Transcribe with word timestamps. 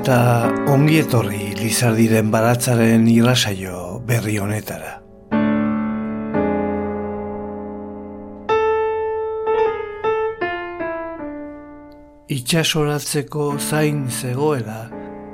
eta 0.00 0.48
ongi 0.72 0.96
etorri 1.02 1.50
Lizardiren 1.58 2.30
baratzaren 2.32 3.02
irrasaio 3.10 4.00
berri 4.08 4.38
honetara. 4.40 4.94
Itxasoratzeko 12.32 13.48
zain 13.58 14.06
zegoela, 14.08 14.86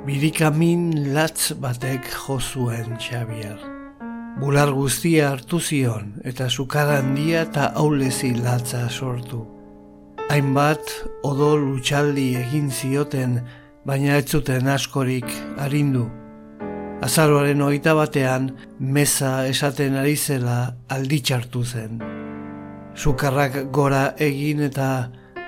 birikamin 0.07 1.13
latz 1.15 1.53
batek 1.63 2.09
jozuen 2.25 2.97
Xabier. 2.99 3.61
Bular 4.41 4.73
guztia 4.75 5.29
hartu 5.29 5.61
zion 5.61 6.11
eta 6.27 6.49
sukara 6.49 6.97
handia 7.03 7.45
eta 7.47 7.69
aulezi 7.85 8.33
latza 8.41 8.83
sortu. 8.89 9.45
Hainbat 10.27 10.91
odol 11.23 11.63
utxaldi 11.77 12.33
egin 12.41 12.67
zioten 12.67 13.39
baina 13.87 14.17
ez 14.19 14.27
zuten 14.27 14.67
askorik 14.67 15.27
arindu. 15.63 16.07
Azaroaren 17.05 17.61
hogeita 17.61 17.93
batean, 17.95 18.49
meza 18.79 19.45
esaten 19.47 19.95
ari 19.95 20.17
zela 20.17 20.75
alditxartu 20.91 21.63
zen. 21.63 22.01
Sukarrak 22.97 23.69
gora 23.71 24.15
egin 24.17 24.63
eta 24.65 24.89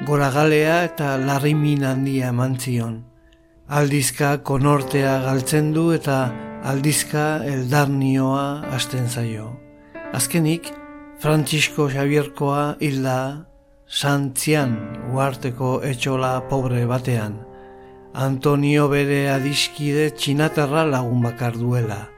gora 0.07 0.29
galea 0.31 0.83
eta 0.87 1.17
larrimin 1.17 1.83
handia 1.83 2.29
eman 2.29 2.55
zion. 2.59 3.01
Aldizka 3.67 4.37
konortea 4.45 5.17
galtzen 5.25 5.73
du 5.73 5.89
eta 5.91 6.29
aldizka 6.63 7.43
eldarnioa 7.45 8.45
hasten 8.71 9.09
zaio. 9.09 9.51
Azkenik, 10.13 10.71
Francisco 11.19 11.89
Xabierkoa 11.91 12.77
hilda 12.79 13.19
Santzian 13.89 14.77
uarteko 15.11 15.79
etxola 15.83 16.37
pobre 16.49 16.85
batean. 16.85 17.48
Antonio 18.13 18.87
bere 18.89 19.29
adiskide 19.29 20.09
txinatarra 20.17 20.81
lagun 20.89 21.21
bakar 21.21 21.53
duela. 21.53 22.09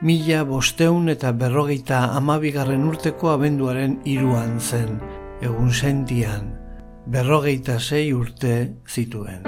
Mila 0.00 0.44
bosteun 0.46 1.08
eta 1.10 1.32
berrogeita 1.34 2.14
amabigarren 2.14 2.84
urteko 2.86 3.32
abenduaren 3.32 3.98
iruan 4.04 4.60
zen, 4.60 5.00
egun 5.42 5.72
sentian, 5.72 6.54
berrogeita 7.06 7.80
sei 7.80 8.12
urte 8.14 8.78
zituen. 8.86 9.42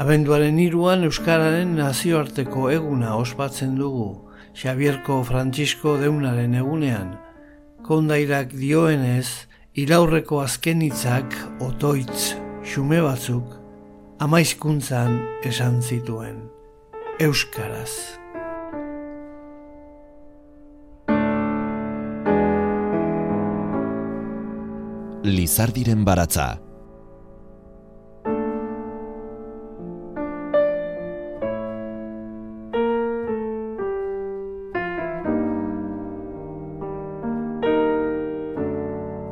Abenduaren 0.00 0.58
iruan 0.58 1.04
Euskararen 1.04 1.76
nazioarteko 1.76 2.70
eguna 2.72 3.16
ospatzen 3.20 3.76
dugu, 3.76 4.30
Xabierko 4.56 5.22
Francisco 5.28 5.98
deunaren 6.00 6.54
egunean, 6.54 7.18
kondairak 7.90 8.52
dioenez, 8.54 9.48
iraurreko 9.74 10.38
azkenitzak 10.44 11.34
otoitz 11.66 12.36
xume 12.62 13.00
batzuk 13.02 13.56
amaizkuntzan 14.22 15.16
esan 15.50 15.80
zituen. 15.82 16.38
Euskaraz. 17.18 17.90
Lizardiren 25.26 26.06
baratza 26.06 26.48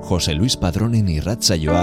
Jose 0.08 0.32
Luis 0.32 0.56
Padronen 0.56 1.08
irratzaioa 1.12 1.82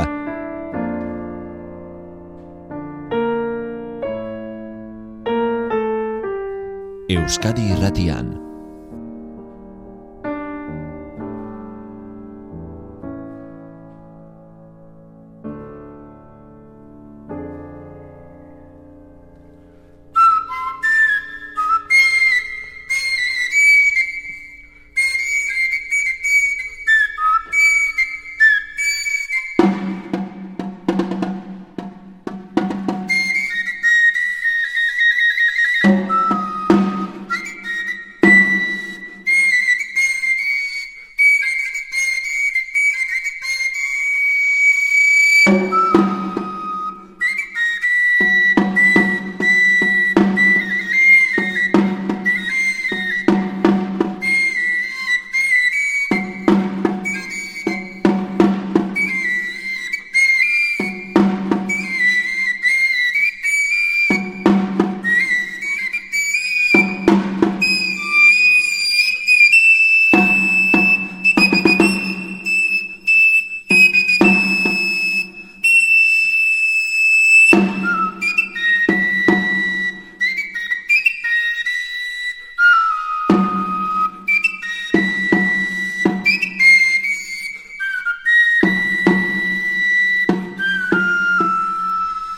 Euskadi 7.17 7.69
irratian 7.75 8.44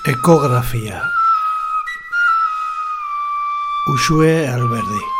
Ekografia 0.07 1.01
Usue 3.87 4.47
Alberdi 4.47 5.16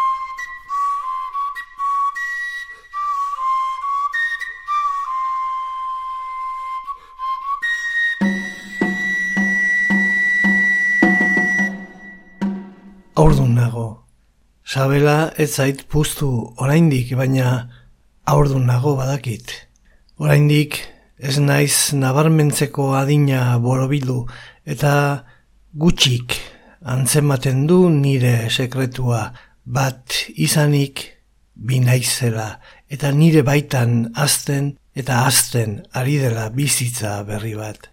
Sabela 14.78 15.34
ez 15.41 15.56
zait 15.58 15.79
puztu 15.90 16.28
oraindik, 16.62 17.16
baina 17.18 17.47
aurdun 18.29 18.68
nago 18.70 18.91
badakit. 19.00 19.50
Oraindik 20.22 20.78
ez 21.18 21.40
naiz 21.41 21.96
nabarmentzeko 21.97 22.91
adina 23.00 23.40
borobilu 23.64 24.20
eta 24.70 24.91
gutxik 25.74 26.38
antzematen 26.94 27.66
du 27.66 27.79
nire 27.90 28.52
sekretua 28.53 29.24
bat 29.66 30.20
izanik 30.46 31.08
binaizela 31.56 32.47
eta 32.85 33.09
nire 33.18 33.41
baitan 33.50 34.12
azten 34.14 34.76
eta 34.94 35.26
azten 35.26 35.82
ari 35.90 36.22
dela 36.22 36.52
bizitza 36.53 37.18
berri 37.26 37.58
bat. 37.58 37.90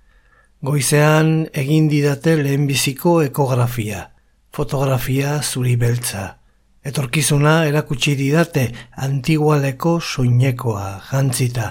Goizean 0.60 1.34
egin 1.64 1.88
didate 1.88 2.36
lehenbiziko 2.44 3.22
ekografia, 3.32 4.10
fotografia 4.52 5.38
zuri 5.40 5.80
beltza. 5.80 6.43
Etorkizuna 6.84 7.64
erakutsi 7.64 8.12
didate 8.18 8.66
antigualeko 9.06 9.96
soinekoa 10.00 11.00
jantzita 11.10 11.70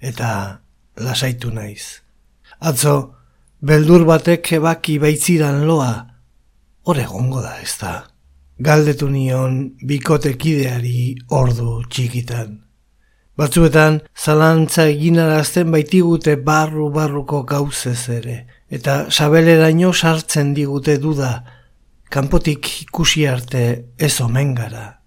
eta 0.00 0.30
lasaitu 1.00 1.50
naiz. 1.54 2.02
Atzo, 2.60 2.94
beldur 3.60 4.04
batek 4.04 4.52
ebaki 4.58 4.98
baitziran 5.00 5.64
loa, 5.68 5.92
hor 6.84 6.98
egongo 7.00 7.40
da 7.40 7.56
ez 7.62 7.72
da. 7.80 7.94
Galdetu 8.60 9.08
nion 9.08 9.60
bikotekideari 9.88 11.14
ordu 11.32 11.80
txikitan. 11.88 12.58
Batzuetan, 13.40 14.02
zalantza 14.12 14.84
eginarazten 14.92 15.70
baitigute 15.72 16.34
barru-barruko 16.44 17.40
gauzez 17.48 18.10
ere, 18.12 18.36
eta 18.68 19.06
sabeleraino 19.08 19.94
sartzen 19.94 20.52
digute 20.52 20.98
duda, 21.00 21.30
kanpotik 22.10 22.68
ikusi 22.82 23.26
arte 23.28 23.92
ez 23.98 24.20
omen 24.20 24.54
gara. 24.54 25.00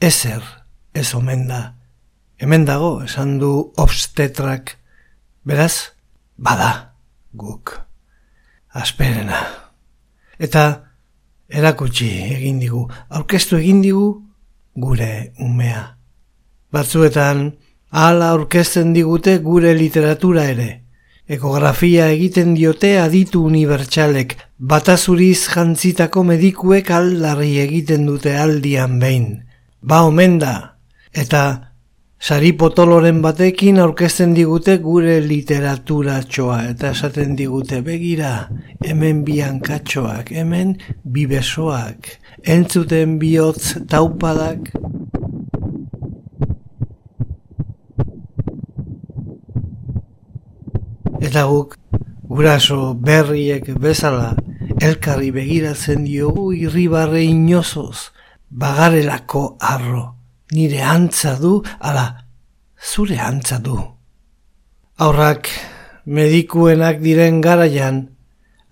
Ezer 0.00 0.42
ez 0.94 1.12
omen 1.14 1.46
da. 1.48 1.76
Hemen 2.40 2.64
dago, 2.68 3.02
esan 3.04 3.38
du 3.40 3.72
obstetrak, 3.76 4.76
Beraz, 5.46 5.92
bada, 6.36 6.96
guk. 7.32 7.70
Asperena. 8.74 9.38
Eta 10.42 10.64
erakutsi 11.48 12.08
egin 12.34 12.58
digu, 12.58 12.82
aurkeztu 13.08 13.60
egin 13.60 13.78
digu 13.84 14.08
gure 14.74 15.32
umea. 15.38 15.84
Batzuetan, 16.74 17.52
hala 17.90 18.32
aurkezten 18.34 18.90
digute 18.92 19.38
gure 19.44 19.72
literatura 19.78 20.48
ere. 20.50 20.85
Ekografia 21.26 22.04
egiten 22.14 22.52
diote 22.54 22.92
aditu 23.02 23.40
unibertsalek, 23.48 24.36
batazuriz 24.62 25.48
jantzitako 25.50 26.22
medikuek 26.28 26.92
aldarri 26.94 27.56
egiten 27.64 28.04
dute 28.06 28.36
aldian 28.38 29.00
behin. 29.00 29.24
Ba 29.82 30.04
omen 30.06 30.36
da, 30.38 30.52
eta 31.10 31.40
sari 32.22 32.52
potoloren 32.54 33.18
batekin 33.24 33.82
aurkezten 33.82 34.36
digute 34.38 34.78
gure 34.84 35.18
literatura 35.24 36.20
txoa, 36.22 36.60
eta 36.70 36.92
esaten 36.94 37.34
digute 37.34 37.82
begira, 37.82 38.32
hemen 38.86 39.24
biankatxoak, 39.26 40.30
hemen 40.30 40.76
bibesoak, 41.02 42.12
entzuten 42.46 43.18
bihotz 43.18 43.80
taupadak, 43.90 44.70
Eta 51.20 51.46
guk, 51.48 51.76
guraso 52.28 52.94
berriek 52.94 53.70
bezala, 53.80 54.34
elkarri 54.82 55.30
begiratzen 55.32 56.04
diogu 56.04 56.50
irribarre 56.52 57.22
inozoz, 57.24 58.10
bagarelako 58.50 59.56
arro, 59.60 60.04
nire 60.52 60.82
antza 60.84 61.36
du, 61.40 61.62
ala, 61.80 62.06
zure 62.76 63.16
antza 63.18 63.58
du. 63.58 63.78
Aurrak, 65.00 65.48
medikuenak 66.04 67.00
diren 67.00 67.40
garaian, 67.40 68.04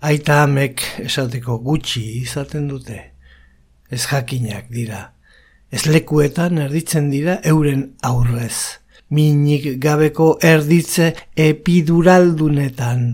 aita 0.05 0.43
amek 0.43 0.85
esateko 1.07 1.57
gutxi 1.65 2.05
izaten 2.21 2.69
dute. 2.69 3.01
Ez 3.89 4.05
jakinak 4.05 4.69
dira, 4.69 5.01
ez 5.71 5.85
lekuetan 5.89 6.61
erditzen 6.61 7.09
dira 7.09 7.39
euren 7.43 7.93
aurrez 8.05 8.84
minik 9.09 9.77
gabeko 9.81 10.37
erditze 10.41 11.13
epiduraldunetan. 11.35 13.05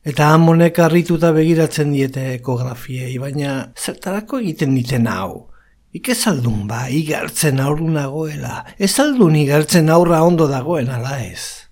Eta 0.00 0.30
amonek 0.34 0.78
harrituta 0.80 1.30
begiratzen 1.36 1.92
diete 1.92 2.30
ekografiei, 2.34 3.18
baina 3.20 3.70
zertarako 3.76 4.40
egiten 4.40 4.74
diten 4.74 5.06
hau. 5.06 5.46
Ik 5.92 6.08
ez 6.08 6.22
aldun 6.30 6.66
ba, 6.70 6.84
igartzen 6.88 7.60
aurru 7.60 7.90
nagoela. 7.90 8.64
Ez 8.78 8.94
aldun 9.02 9.36
igartzen 9.36 9.90
aurra 9.90 10.22
ondo 10.24 10.46
dagoen 10.48 10.88
ala 10.94 11.18
ez. 11.24 11.66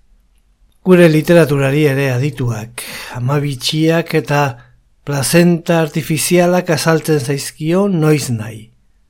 Gure 0.83 1.07
literaturari 1.11 1.85
ere 1.87 2.09
adituak, 2.11 2.83
amabitxiak 3.15 4.13
eta 4.19 4.41
plazenta 5.07 5.79
artifizialak 5.81 6.69
azaltzen 6.75 7.19
zaizkio 7.19 7.87
noiz 7.87 8.29
nahi. 8.29 8.67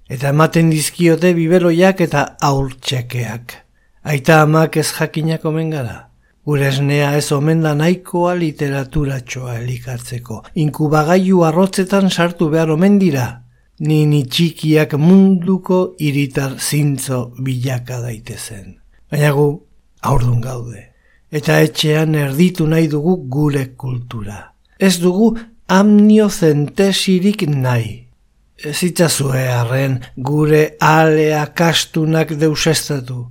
Eta 0.10 0.30
ematen 0.34 0.70
dizkiote 0.74 1.34
bibeloiak 1.38 2.06
eta 2.06 2.24
aurtxekeak. 2.42 3.69
Aita 4.04 4.42
amak 4.42 4.78
ez 4.78 4.92
jakinak 4.96 5.44
omen 5.46 5.70
gara. 5.72 6.10
Gure 6.46 6.68
esnea 6.70 7.12
ez 7.18 7.32
omen 7.36 7.62
da 7.62 7.74
nahikoa 7.76 8.34
literaturatxoa 8.40 9.58
elikartzeko. 9.60 10.44
Inkubagailu 10.56 11.44
arrotzetan 11.44 12.10
sartu 12.10 12.48
behar 12.50 12.72
omen 12.72 12.98
dira. 13.00 13.28
Ni 13.80 14.06
ni 14.06 14.24
txikiak 14.24 14.96
munduko 15.00 15.96
iritar 16.00 16.56
zintzo 16.60 17.34
bilaka 17.44 18.00
daitezen. 18.02 18.78
Baina 19.12 19.32
gu 19.36 19.48
aurdun 20.02 20.40
gaude. 20.42 20.86
Eta 21.32 21.60
etxean 21.62 22.16
erditu 22.16 22.68
nahi 22.68 22.88
dugu 22.88 23.18
gure 23.30 23.66
kultura. 23.76 24.54
Ez 24.80 24.96
dugu 25.04 25.34
amniozentesirik 25.68 27.44
nahi. 27.52 28.08
Ez 28.64 28.80
itzazue 28.84 29.44
harren 29.48 30.00
gure 30.16 30.64
alea 30.80 31.46
kastunak 31.56 32.32
deusestatu 32.40 33.28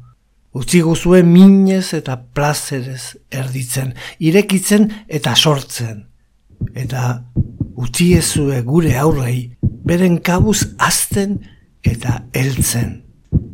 utzi 0.58 0.80
guzue 0.82 1.22
minez 1.22 1.92
eta 1.94 2.16
plazerez 2.34 3.16
erditzen, 3.30 3.92
irekitzen 4.18 4.88
eta 5.06 5.34
sortzen. 5.36 6.06
Eta 6.74 7.22
utzi 7.78 8.12
ezue 8.18 8.62
gure 8.66 8.96
aurrei, 8.98 9.54
beren 9.62 10.18
kabuz 10.24 10.74
azten 10.78 11.38
eta 11.86 12.22
heltzen. 12.34 13.04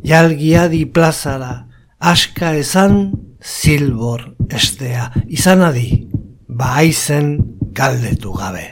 Jalgiadi 0.05 0.85
plazara, 0.89 1.67
aska 1.99 2.55
esan 2.57 3.13
zilbor 3.41 4.33
estea, 4.49 5.11
izan 5.29 5.61
adi, 5.65 6.05
baizen 6.49 7.37
galdetu 7.77 8.33
gabe. 8.33 8.67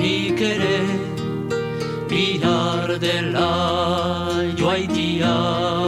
nik 0.00 0.40
ere 0.40 0.78
bihar 2.08 2.88
dela 3.04 3.52
joaitia. 4.56 5.79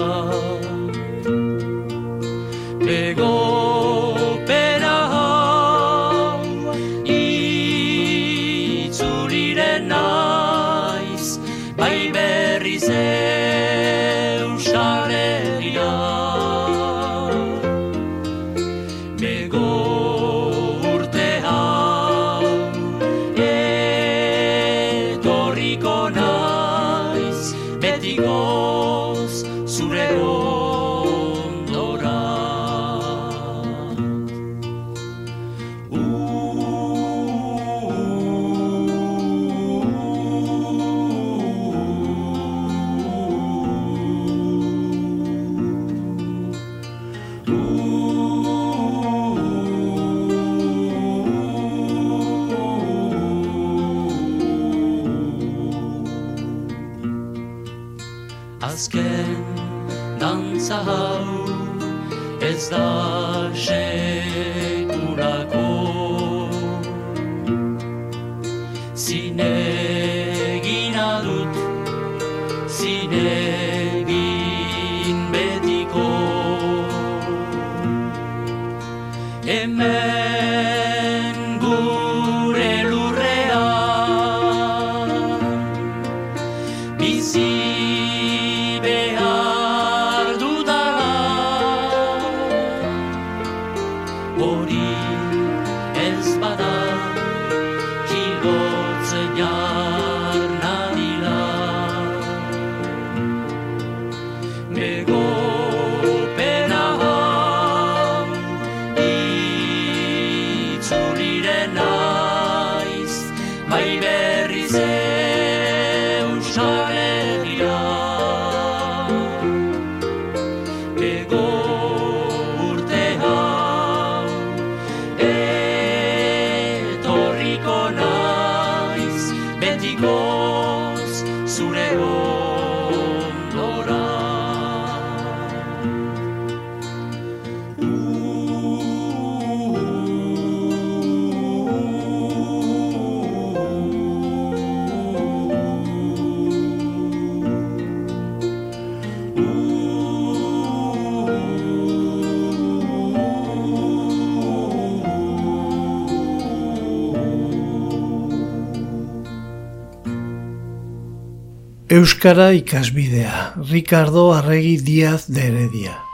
Euskara 162.22 162.52
ikasbidea, 162.54 163.54
Ricardo 163.68 164.30
Arregi 164.32 164.76
Díaz 164.76 165.26
de 165.26 165.40
Heredia. 165.42 166.11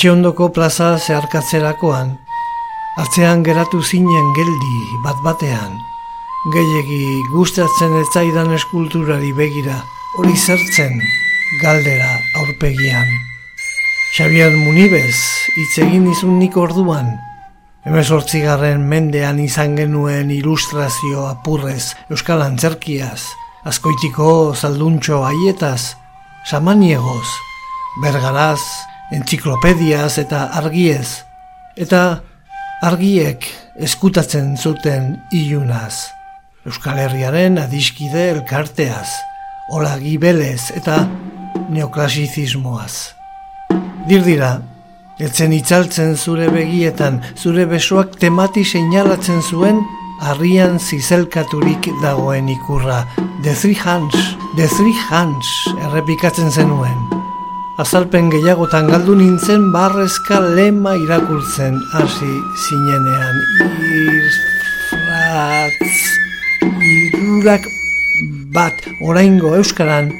Etxe 0.00 0.14
ondoko 0.14 0.46
plaza 0.48 0.94
zeharkatzerakoan, 0.96 2.14
atzean 3.02 3.42
geratu 3.44 3.82
zinen 3.84 4.30
geldi 4.32 4.78
bat 5.04 5.18
batean, 5.20 5.74
gehiegi 6.54 7.18
gustatzen 7.34 7.98
ez 7.98 8.06
zaidan 8.08 8.48
eskulturari 8.56 9.34
begira, 9.36 9.76
hori 10.16 10.32
zertzen 10.40 10.96
galdera 11.60 12.08
aurpegian. 12.40 13.12
Xabier 14.16 14.56
Munibez, 14.56 15.20
hitz 15.60 15.84
egin 15.84 16.08
izun 16.08 16.40
nik 16.40 16.56
orduan, 16.56 17.18
Hemezortzigarren 17.84 18.80
mendean 18.80 19.44
izan 19.44 19.76
genuen 19.76 20.32
ilustrazio 20.32 21.28
apurrez, 21.28 21.90
euskal 22.08 22.40
antzerkiaz, 22.48 23.20
azkoitiko 23.68 24.54
zalduntxo 24.56 25.26
haietaz, 25.28 25.92
samaniegoz, 26.48 27.26
bergaraz, 28.00 28.64
entziklopediaz 29.12 30.18
eta 30.22 30.46
argiez, 30.60 31.22
eta 31.76 32.20
argiek 32.82 33.46
eskutatzen 33.80 34.56
zuten 34.56 35.16
ilunaz. 35.32 36.10
Euskal 36.66 36.98
Herriaren 37.00 37.58
adiskide 37.58 38.28
elkarteaz, 38.34 39.08
ola 39.72 39.96
gibelez 39.98 40.70
eta 40.76 41.02
neoklasizismoaz. 41.70 43.14
Dirdira, 44.08 44.58
etzen 45.20 45.54
itzaltzen 45.56 46.16
zure 46.16 46.48
begietan, 46.52 47.20
zure 47.36 47.66
besoak 47.70 48.18
temati 48.20 48.64
seinalatzen 48.64 49.42
zuen, 49.42 49.80
harrian 50.20 50.78
zizelkaturik 50.78 51.88
dagoen 52.02 52.48
ikurra. 52.48 53.04
The 53.42 53.54
Three 53.54 53.78
Hands, 53.84 54.36
The 54.56 54.68
Three 54.68 54.96
Hands, 55.08 55.54
errepikatzen 55.86 56.50
zenuen. 56.52 57.19
Azalpen 57.80 58.26
gehiagotan 58.28 58.90
galdu 58.92 59.14
nintzen 59.16 59.62
barrezka 59.72 60.36
lema 60.56 60.90
irakurtzen 61.00 61.78
hasi 61.96 62.28
zinenean. 62.64 63.38
Irfratz, 64.90 65.94
irurak 66.90 67.64
bat, 68.52 68.84
oraingo 69.00 69.54
euskaran, 69.56 70.12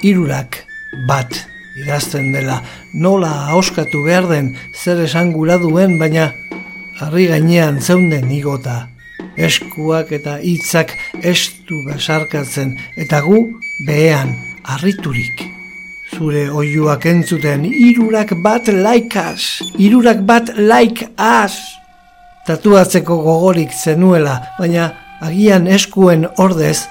irurak 0.00 0.62
bat 1.10 1.36
idazten 1.84 2.32
dela. 2.32 2.62
Nola 2.94 3.32
ahoskatu 3.50 4.04
behar 4.08 4.32
den 4.32 4.54
zer 4.72 5.04
esan 5.04 5.36
gura 5.36 5.60
duen, 5.60 5.98
baina 6.00 6.32
harri 6.96 7.28
gainean 7.28 7.80
zeunden 7.84 8.32
igota. 8.32 8.88
Eskuak 9.36 10.16
eta 10.16 10.40
hitzak 10.40 10.96
estu 11.20 11.84
besarkatzen, 11.90 12.78
eta 12.96 13.20
gu 13.26 13.50
behean 13.84 14.38
harriturik 14.64 15.61
zure 16.16 16.48
oiuak 16.50 17.06
entzuten, 17.06 17.64
irurak 17.64 18.34
bat 18.44 18.68
laikas, 18.68 19.62
irurak 19.78 20.22
bat 20.28 20.52
laik 20.56 21.04
as. 21.16 21.56
Tatuatzeko 22.46 23.16
gogorik 23.22 23.72
zenuela, 23.72 24.40
baina 24.58 24.90
agian 25.22 25.68
eskuen 25.70 26.26
ordez, 26.42 26.82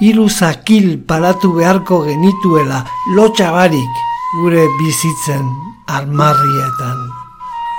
hiru 0.00 0.28
zakil 0.28 0.98
paratu 1.08 1.54
beharko 1.56 2.02
genituela, 2.06 2.84
lotxabarik 3.16 4.02
gure 4.40 4.66
bizitzen 4.78 5.46
armarrietan. 5.88 7.06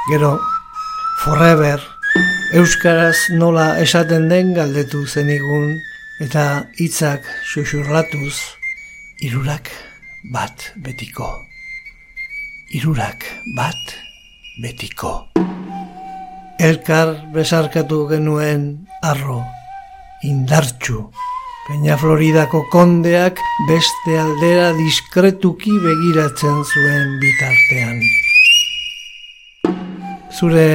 Gero, 0.10 0.34
forever, 1.24 1.84
euskaraz 2.58 3.29
nola 3.38 3.75
esaten 3.84 4.25
den 4.32 4.56
galdetu 4.58 5.06
zenigun, 5.06 5.77
eta 6.25 6.65
hitzak 6.79 7.29
xuxurlatuz, 7.53 8.34
irurak 9.22 9.70
bat 10.23 10.73
betiko. 10.75 11.27
Irurak 12.75 13.23
bat 13.55 13.95
betiko. 14.61 15.29
Elkar 16.59 17.15
besarkatu 17.33 18.05
genuen 18.09 18.88
arro, 19.01 19.43
indartxu. 20.23 21.09
Peña 21.69 21.97
Floridako 21.97 22.65
kondeak 22.71 23.39
beste 23.69 24.17
aldera 24.19 24.71
diskretuki 24.73 25.71
begiratzen 25.83 26.63
zuen 26.65 27.19
bitartean. 27.21 28.01
Zure 30.33 30.65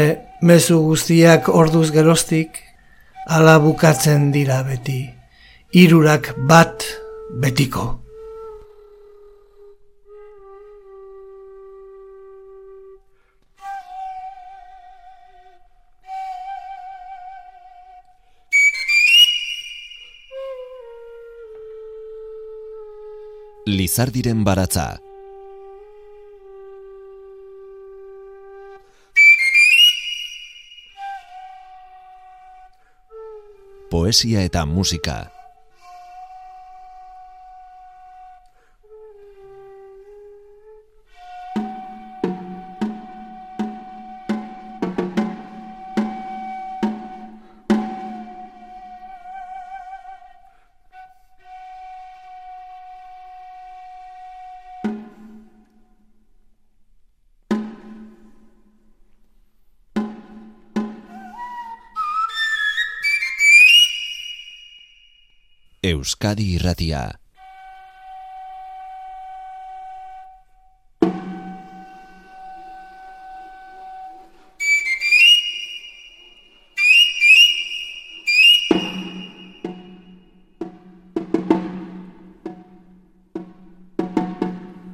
mezu 0.40 0.78
guztiak 0.86 1.48
orduz 1.48 1.90
geroztik, 1.90 2.62
ala 3.26 3.58
bukatzen 3.58 4.30
dira 4.32 4.62
beti. 4.62 5.02
Irurak 5.74 6.32
bat 6.48 6.86
betiko. 7.42 8.03
Lizardiren 23.66 24.44
baratza. 24.44 25.00
Poesia 33.88 34.44
eta 34.44 34.66
musika. 34.68 35.32
Euskadi 66.14 66.44
Irratia. 66.54 67.10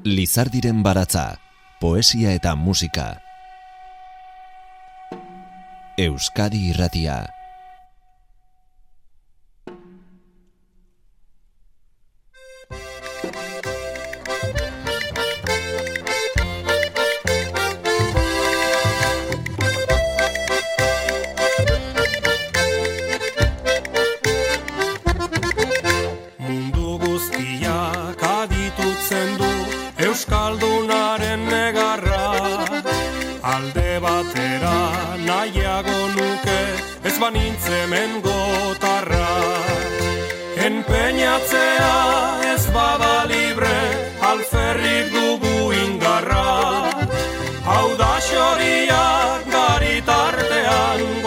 Lizardiren 0.04 0.80
baratza, 0.82 1.36
poesia 1.80 2.32
eta 2.32 2.56
musika. 2.56 3.20
Euskadi 5.98 6.70
Irratia. 6.72 7.39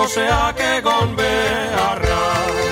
Garitartean 0.03 0.59
goseak 0.59 0.59
egon 0.59 1.15
beharra 1.15 2.62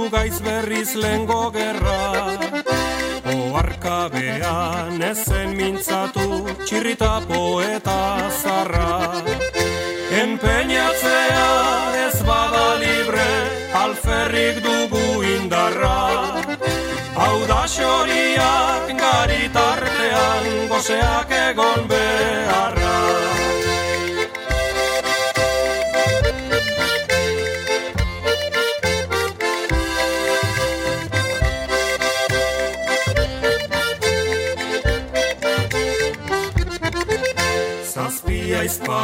oraindik 0.00 0.10
Zugaiz 0.10 0.40
berriz 0.40 0.94
lengo 0.94 1.50
gerra. 1.50 2.38
Oarkabean 3.52 5.02
ezen 5.02 5.56
mintzatu 5.56 6.46
Txirrita 6.64 7.20
poeta 7.28 8.30
zarra. 8.42 9.22
Enpeñatzea 10.22 11.48
ez 12.06 12.22
bada 12.22 12.74
libre 12.80 13.28
Alferrik 13.74 14.62
dugu 14.62 15.22
indarra. 15.22 16.40
Hau 17.16 17.46
da 17.46 17.66
xoriak 17.66 18.96
garitartean 18.98 20.68
Goseak 20.68 21.30
egon 21.30 21.88
beharra 21.88 22.79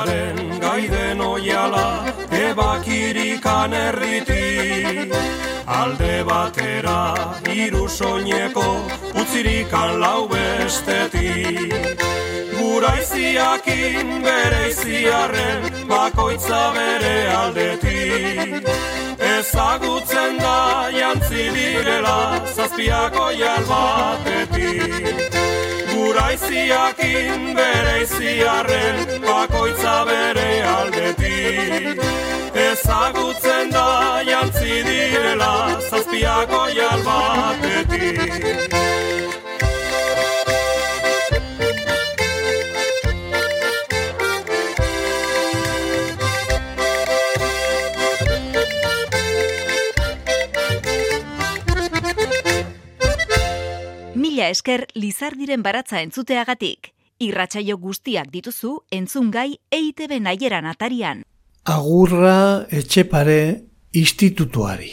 Izparen 0.06 0.60
gaiden 0.60 1.20
oiala 1.20 2.04
Ebakirikan 2.30 3.72
erriti. 3.72 5.10
Alde 5.66 6.24
batera 6.24 7.32
hiru 7.50 7.88
soineko 7.88 8.66
Utzirikan 9.20 10.00
lau 10.00 10.28
besteti 10.28 11.70
Gura 12.54 12.92
iziakin 13.02 14.22
bere 14.22 14.68
iziarren 14.70 15.66
Bakoitza 15.88 16.62
bere 16.76 17.16
aldeti 17.34 18.62
Ezagutzen 19.18 20.38
da 20.38 20.88
jantzi 20.94 21.50
direla 21.50 22.46
Zazpiako 22.54 23.30
jal 23.42 23.64
Gura 26.06 26.26
iziakin 26.32 27.48
bere 27.56 27.94
iziarren 28.02 28.98
bakoitza 29.24 29.94
bere 30.06 30.50
aldetik. 30.72 31.98
Ezagutzen 32.66 33.74
da 33.74 33.88
jantzi 34.30 34.76
direla 34.86 35.52
zazpiako 35.90 36.62
jalbatetik 36.78 38.76
Esker 54.50 54.86
Lizardiren 54.94 55.62
baratza 55.62 56.00
entzuteagatik. 56.02 56.92
Irratsaio 57.22 57.78
guztiak 57.80 58.28
dituzu 58.32 58.74
entzungai 58.92 59.56
EITB 59.72 60.18
naieran 60.20 60.68
atarian. 60.68 61.24
Agurra 61.64 62.66
etxepare 62.70 63.40
institutuari. 63.92 64.92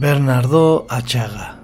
Bernardo 0.00 0.86
Atxaga 0.88 1.60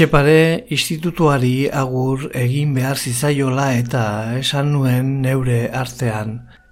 Etxepare 0.00 0.64
institutuari 0.72 1.68
agur 1.68 2.22
egin 2.32 2.70
behar 2.72 2.96
zizaiola 2.96 3.66
eta 3.76 4.04
esan 4.38 4.70
nuen 4.72 5.10
neure 5.20 5.58
artean. 5.80 6.30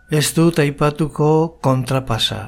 Ez 0.09 0.33
dut 0.33 0.63
aipatuko 0.65 1.59
kontrapasa. 1.61 2.41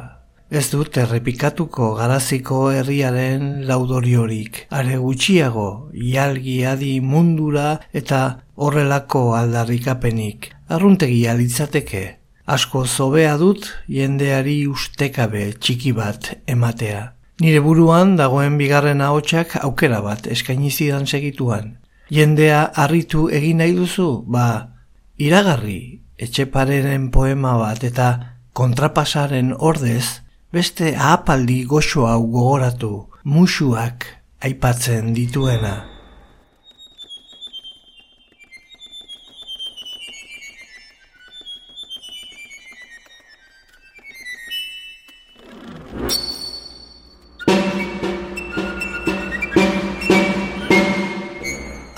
Ez 0.49 0.65
dut 0.73 0.97
errepikatuko 1.03 1.91
garaziko 2.01 2.63
herriaren 2.73 3.69
laudoriorik. 3.69 4.63
Are 4.71 4.97
gutxiago, 5.05 5.69
ialgi 5.93 6.57
adi 6.73 6.95
mundura 7.05 7.77
eta 7.93 8.25
horrelako 8.57 9.27
aldarrikapenik. 9.37 10.49
Arruntegia 10.73 11.37
litzateke. 11.37 12.07
Asko 12.49 12.87
zobea 12.87 13.37
dut 13.37 13.69
jendeari 13.85 14.63
ustekabe 14.65 15.51
txiki 15.61 15.93
bat 15.93 16.39
ematea. 16.49 17.11
Nire 17.41 17.61
buruan 17.65 18.19
dagoen 18.19 18.59
bigarren 18.61 19.01
ahotsak 19.01 19.55
aukera 19.65 20.03
bat 20.05 20.27
eskaini 20.29 20.69
zidan 20.71 21.07
segituan. 21.09 21.79
Jendea 22.13 22.67
harritu 22.83 23.29
egin 23.33 23.63
nahi 23.63 23.73
duzu, 23.73 24.25
ba, 24.29 24.77
iragarri, 25.17 26.03
etxepareren 26.21 27.09
poema 27.15 27.55
bat 27.57 27.87
eta 27.89 28.09
kontrapasaren 28.53 29.55
ordez, 29.57 30.21
beste 30.53 30.93
ahapaldi 30.97 31.63
goxo 31.65 32.05
hau 32.11 32.21
gogoratu, 32.27 33.07
musuak 33.25 34.05
aipatzen 34.45 35.15
dituena. 35.17 35.90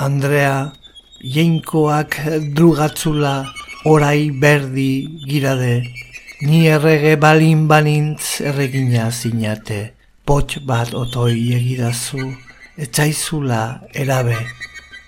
Andrea, 0.02 0.72
jeinkoak 1.22 2.16
drugatzula, 2.58 3.46
orai 3.86 4.32
berdi 4.34 5.06
girade, 5.28 5.84
ni 6.42 6.66
errege 6.66 7.14
balin 7.24 7.68
banintz 7.70 8.40
erregina 8.42 9.04
zinate, 9.14 9.92
pot 10.26 10.56
bat 10.66 10.90
otoi 11.02 11.54
egidazu, 11.54 12.32
etzaizula 12.74 13.62
erabe, 13.94 14.40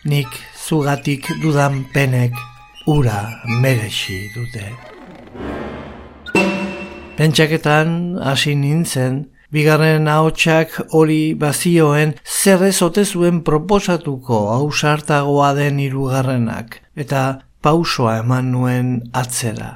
nik 0.06 0.30
zugatik 0.54 1.26
dudan 1.42 1.82
penek 1.92 2.38
ura 2.86 3.20
merexi 3.50 4.20
dute. 4.36 4.68
Pentsaketan 7.18 8.20
hasi 8.22 8.54
nintzen, 8.54 9.24
Bigarren 9.54 10.08
ahotsak 10.10 10.72
hori 10.98 11.34
bazioen 11.38 12.16
zer 12.26 12.62
ez 12.66 12.80
zuen 13.04 13.36
proposatuko 13.46 14.38
hausartagoa 14.50 15.52
den 15.54 15.76
hirugarrenak 15.78 16.80
eta 16.96 17.20
pausoa 17.62 18.16
eman 18.22 18.48
nuen 18.50 18.88
atzera. 19.12 19.68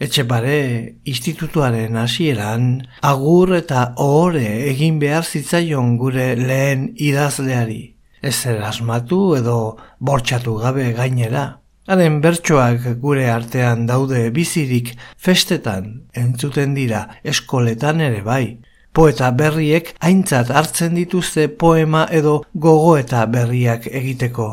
Etxe 0.00 0.24
pare, 0.26 0.56
institutuaren 1.04 1.94
hasieran 2.00 2.64
agur 3.06 3.54
eta 3.54 3.84
ohore 4.02 4.48
egin 4.72 4.98
behar 4.98 5.22
zitzaion 5.22 5.92
gure 6.00 6.34
lehen 6.34 6.88
idazleari. 6.96 7.82
Ez 8.22 8.46
asmatu 8.46 9.36
edo 9.36 9.76
bortxatu 10.00 10.56
gabe 10.64 10.88
gainera. 10.98 11.44
Haren 11.86 12.18
bertsoak 12.24 12.98
gure 13.04 13.30
artean 13.30 13.86
daude 13.86 14.24
bizirik 14.34 14.90
festetan 15.16 15.86
entzuten 16.24 16.74
dira 16.74 17.04
eskoletan 17.22 18.00
ere 18.00 18.24
bai. 18.26 18.58
Poeta 18.92 19.30
berriek 19.30 19.92
aintzat 20.02 20.50
hartzen 20.50 20.96
dituzte 20.98 21.46
poema 21.48 22.06
edo 22.10 22.40
gogoeta 22.54 23.26
berriak 23.30 23.86
egiteko. 23.86 24.48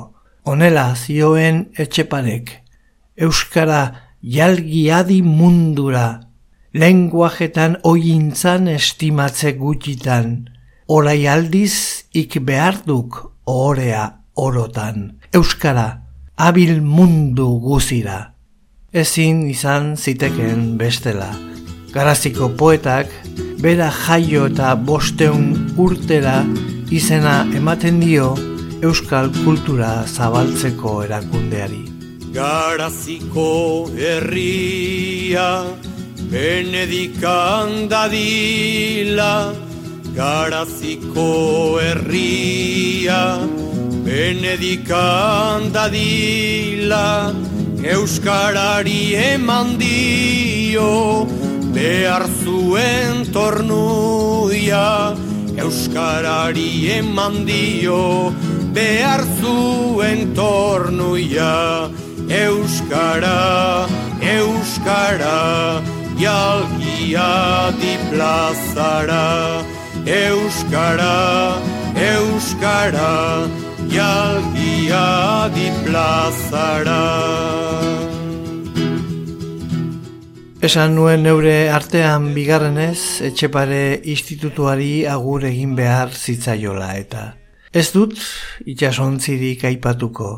Honela 0.45 0.91
zioen 0.95 1.65
etxeparek. 1.75 2.51
Euskara 3.17 3.81
jalgiadi 4.21 5.23
mundura, 5.25 6.21
lenguajetan 6.73 7.79
ointzan 7.83 8.69
estimatze 8.69 9.55
gutxitan, 9.57 10.47
orai 10.87 11.25
aldiz 11.27 12.05
ik 12.13 12.37
behar 12.45 12.77
duk 12.85 13.17
ohorea 13.45 14.05
orotan. 14.37 15.17
Euskara, 15.33 16.03
abil 16.37 16.77
mundu 16.81 17.49
guzira. 17.65 18.35
Ezin 18.93 19.47
izan 19.49 19.95
ziteken 19.97 20.77
bestela. 20.77 21.33
Garaziko 21.91 22.51
poetak, 22.57 23.09
bera 23.61 23.89
jaio 23.91 24.45
eta 24.51 24.75
bosteun 24.89 25.45
urtera 25.85 26.37
izena 26.93 27.35
ematen 27.59 27.99
dio 27.99 28.35
euskal 28.85 29.29
kultura 29.43 29.91
zabaltzeko 30.05 31.03
erakundeari. 31.05 31.83
Garaziko 32.37 33.89
herria 33.97 35.47
benedikan 36.31 37.87
dadila 37.89 39.31
Garaziko 40.17 41.79
herria 41.81 43.21
benedikan 44.05 45.71
dadila 45.73 47.33
Euskarari 47.95 49.01
eman 49.33 49.77
dio 49.77 51.27
behar 51.77 52.23
zuen 52.41 53.19
tornuia 53.33 54.85
Euskarari 55.63 56.69
eman 56.97 57.45
dio 57.45 58.33
behar 58.77 59.21
zuen 59.39 60.33
tornuia 60.39 61.53
Euskara, 62.27 63.85
Euskara, 64.35 65.37
jalgia 66.23 67.29
di 67.79 67.93
plazara 68.09 69.61
Euskara, 70.03 71.15
Euskara, 72.09 73.13
jalgia 73.87 75.07
di 75.55 75.67
plazara 75.85 77.03
Esan 80.57 80.95
nuen 80.97 81.21
neure 81.21 81.69
artean 81.69 82.31
bigarrenez, 82.33 83.21
etxepare 83.27 83.99
institutuari 84.09 85.05
agur 85.05 85.43
egin 85.45 85.75
behar 85.77 86.09
zitzaiola 86.09 86.87
eta. 86.97 87.25
Ez 87.69 87.91
dut, 87.93 88.15
itxasontzirik 88.65 89.67
aipatuko, 89.69 90.31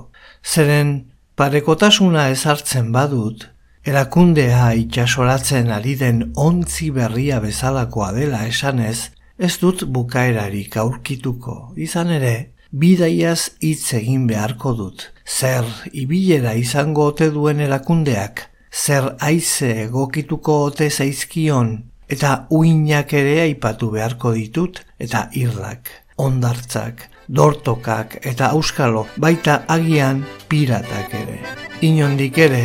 zeren 0.43 0.91
parekotasuna 1.39 2.27
ezartzen 2.33 2.91
badut, 2.91 3.47
erakundea 3.87 4.73
itxasoratzen 4.81 5.71
ari 5.71 5.95
den 5.95 6.21
ontzi 6.35 6.91
berria 6.91 7.39
bezalakoa 7.39 8.11
dela 8.19 8.43
esanez, 8.51 9.13
ez 9.39 9.55
dut 9.63 9.87
bukaerarik 9.87 10.75
aurkituko, 10.83 11.71
izan 11.79 12.11
ere, 12.19 12.35
bidaiaz 12.75 13.55
hitz 13.63 13.93
egin 14.03 14.27
beharko 14.27 14.75
dut, 14.83 15.07
zer 15.23 15.63
ibilera 15.93 16.59
izango 16.59 17.07
ote 17.13 17.31
duen 17.31 17.63
erakundeak, 17.63 18.49
zer 18.71 19.15
aize 19.19 19.69
egokituko 19.85 20.63
ote 20.65 20.89
zaizkion 20.89 21.71
eta 22.09 22.45
uinak 22.49 23.13
ere 23.13 23.39
aipatu 23.41 23.91
beharko 23.93 24.33
ditut 24.33 24.81
eta 24.99 25.27
irlak, 25.37 25.89
ondartzak, 26.17 27.05
dortokak 27.27 28.17
eta 28.25 28.49
auskalo 28.57 29.05
baita 29.17 29.63
agian 29.67 30.23
piratak 30.49 31.13
ere. 31.13 31.39
Inondik 31.81 32.37
ere, 32.37 32.63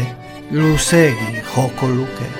luzegi 0.50 1.42
joko 1.54 1.88
luke. 1.88 2.30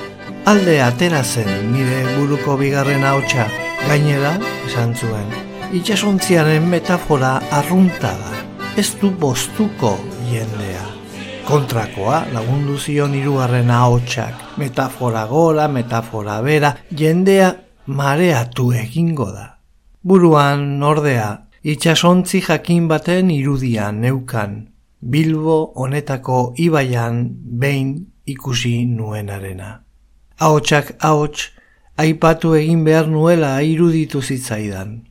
Alde 0.49 0.81
atera 0.83 1.23
zen 1.25 1.71
nire 1.73 2.03
buruko 2.17 2.57
bigarren 2.61 3.05
haotxa, 3.05 3.47
gainera, 3.87 4.35
esan 4.67 4.97
zuen, 4.97 5.31
itxasontziaren 5.77 6.69
metafora 6.69 7.39
arruntada, 7.61 8.35
ez 8.77 8.91
du 9.01 9.11
bostuko 9.11 9.97
jendea 10.33 10.94
kontrakoa 11.45 12.25
lagundu 12.33 12.79
zion 12.79 13.13
hirugarren 13.15 13.71
ahotsak. 13.71 14.57
Metafora 14.57 15.27
gora 15.27 15.69
metafora 15.69 16.41
bera 16.43 16.75
jendea 16.91 17.55
mareatu 17.87 18.73
egingo 18.73 19.31
da. 19.33 19.59
Buruan 20.03 20.83
ordea 20.83 21.47
itsasontzi 21.63 22.41
jakin 22.41 22.89
baten 22.89 23.31
irudia 23.31 23.93
neukan. 23.93 24.69
Bilbo 25.01 25.73
honetako 25.77 26.55
ibaian 26.57 27.29
behin 27.61 28.07
ikusi 28.27 28.87
nuenarena. 28.87 29.81
Ahotsak 30.41 30.97
ahots 31.01 31.51
aipatu 31.97 32.55
egin 32.55 32.85
behar 32.85 33.07
nuela 33.09 33.61
iruditu 33.63 34.23
zitzaidan. 34.23 35.03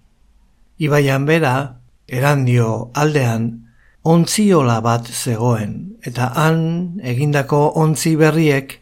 Ibaian 0.79 1.25
bera 1.25 1.79
erandio 2.07 2.91
aldean 2.93 3.62
ontziola 4.03 4.79
bat 4.83 5.07
zegoen, 5.07 5.97
eta 6.03 6.31
han 6.35 6.99
egindako 7.03 7.65
ontzi 7.79 8.15
berriek 8.19 8.79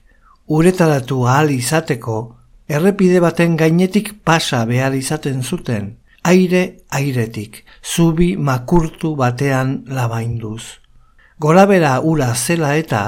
uretaratu 0.49 1.25
ahal 1.27 1.51
izateko 1.53 2.19
errepide 2.71 3.19
baten 3.19 3.57
gainetik 3.60 4.13
pasa 4.25 4.63
behar 4.65 4.95
izaten 4.95 5.43
zuten, 5.43 5.97
aire 6.23 6.62
airetik, 6.89 7.63
zubi 7.84 8.36
makurtu 8.38 9.15
batean 9.15 9.84
labainduz. 9.88 10.79
Gorabera 11.39 11.99
ura 12.05 12.34
zela 12.36 12.75
eta, 12.77 13.01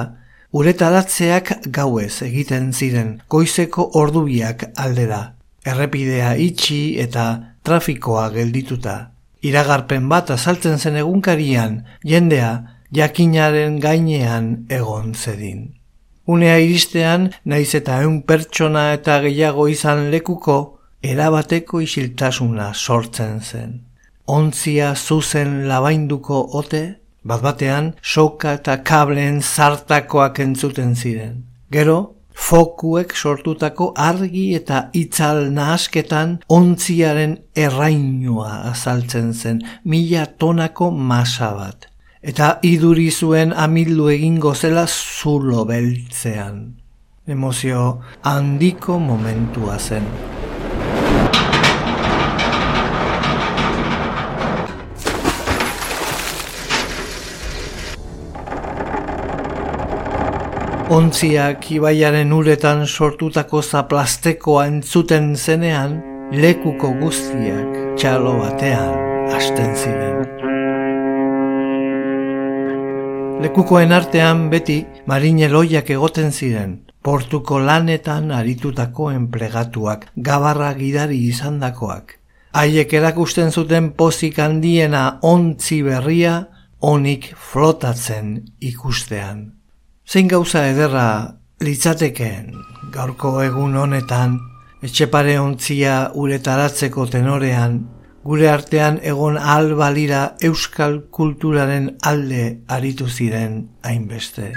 uretaratzeak 0.54 1.54
gauez 1.74 2.22
egiten 2.26 2.74
ziren, 2.74 3.22
goizeko 3.30 3.90
ordubiak 4.02 4.68
aldera. 4.76 5.22
Errepidea 5.66 6.36
itxi 6.36 7.00
eta 7.00 7.26
trafikoa 7.64 8.28
geldituta. 8.34 9.13
Iragarpen 9.44 10.08
bat 10.10 10.32
azaltzen 10.32 10.80
zen 10.80 10.96
egunkarian, 11.02 11.82
jendea 12.08 12.52
jakinaren 12.96 13.80
gainean 13.84 14.66
egon 14.70 15.14
zedin. 15.14 15.74
Unea 16.26 16.56
iristean, 16.64 17.32
naiz 17.44 17.74
eta 17.76 18.00
eun 18.06 18.22
pertsona 18.24 18.94
eta 18.96 19.18
gehiago 19.26 19.68
izan 19.68 20.06
lekuko, 20.14 20.58
erabateko 21.04 21.82
isiltasuna 21.84 22.72
sortzen 22.74 23.42
zen. 23.42 23.82
Ontzia 24.26 24.94
zuzen 24.96 25.68
labainduko 25.68 26.40
ote, 26.60 26.84
bat 27.24 27.44
batean 27.44 27.94
soka 28.02 28.54
eta 28.60 28.78
kableen 28.88 29.42
zartakoak 29.42 30.40
entzuten 30.40 30.96
ziren. 30.96 31.44
Gero, 31.72 32.16
fokuek 32.34 33.16
sortutako 33.16 33.94
argi 33.96 34.56
eta 34.56 34.90
itzal 34.94 35.50
nahasketan 35.54 36.40
ontziaren 36.50 37.38
errainua 37.56 38.52
azaltzen 38.74 39.34
zen, 39.34 39.64
mila 39.84 40.26
tonako 40.26 40.92
masa 40.92 41.54
bat 41.58 41.94
eta 42.24 42.58
iduri 42.64 43.10
zuen 43.12 43.52
amildu 43.66 44.08
egingo 44.14 44.54
zela 44.56 44.86
zulo 44.88 45.66
beltzean. 45.68 46.64
Emozio 47.28 47.84
handiko 48.24 48.98
momentua 49.00 49.78
zen. 49.80 50.08
Ontziak 60.94 61.72
ibaiaren 61.74 62.30
uretan 62.36 62.84
sortutako 62.86 63.64
zaplastekoa 63.66 64.68
entzuten 64.70 65.32
zenean, 65.34 65.96
lekuko 66.38 66.92
guztiak 67.00 67.80
txalo 67.98 68.34
batean 68.38 69.32
hasten 69.34 69.72
ziren. 69.74 70.20
Lekukoen 73.42 73.96
artean 73.98 74.44
beti 74.52 74.76
marine 75.10 75.50
loiak 75.50 75.90
egoten 75.96 76.30
ziren, 76.30 76.78
portuko 77.02 77.58
lanetan 77.58 78.30
aritutako 78.30 79.10
enplegatuak, 79.16 80.06
gabarra 80.30 80.70
gidari 80.78 81.18
izandakoak. 81.32 82.20
Haiek 82.54 82.94
erakusten 83.02 83.50
zuten 83.50 83.90
pozik 83.98 84.38
handiena 84.38 85.18
ontzi 85.34 85.82
berria, 85.90 86.38
onik 86.94 87.32
flotatzen 87.50 88.36
ikustean. 88.62 89.63
Zein 90.14 90.28
gauza 90.30 90.60
ederra 90.70 91.06
litzatekeen 91.66 92.52
gaurko 92.94 93.30
egun 93.42 93.72
honetan, 93.82 94.36
etxepare 94.86 95.40
ontzia 95.42 95.94
uretaratzeko 96.22 97.08
tenorean, 97.16 97.80
gure 98.22 98.52
artean 98.52 99.00
egon 99.12 99.40
ahal 99.42 99.72
balira 99.80 100.20
euskal 100.50 101.00
kulturaren 101.18 101.88
alde 102.12 102.44
aritu 102.78 103.08
ziren 103.10 103.56
hainbeste. 103.82 104.52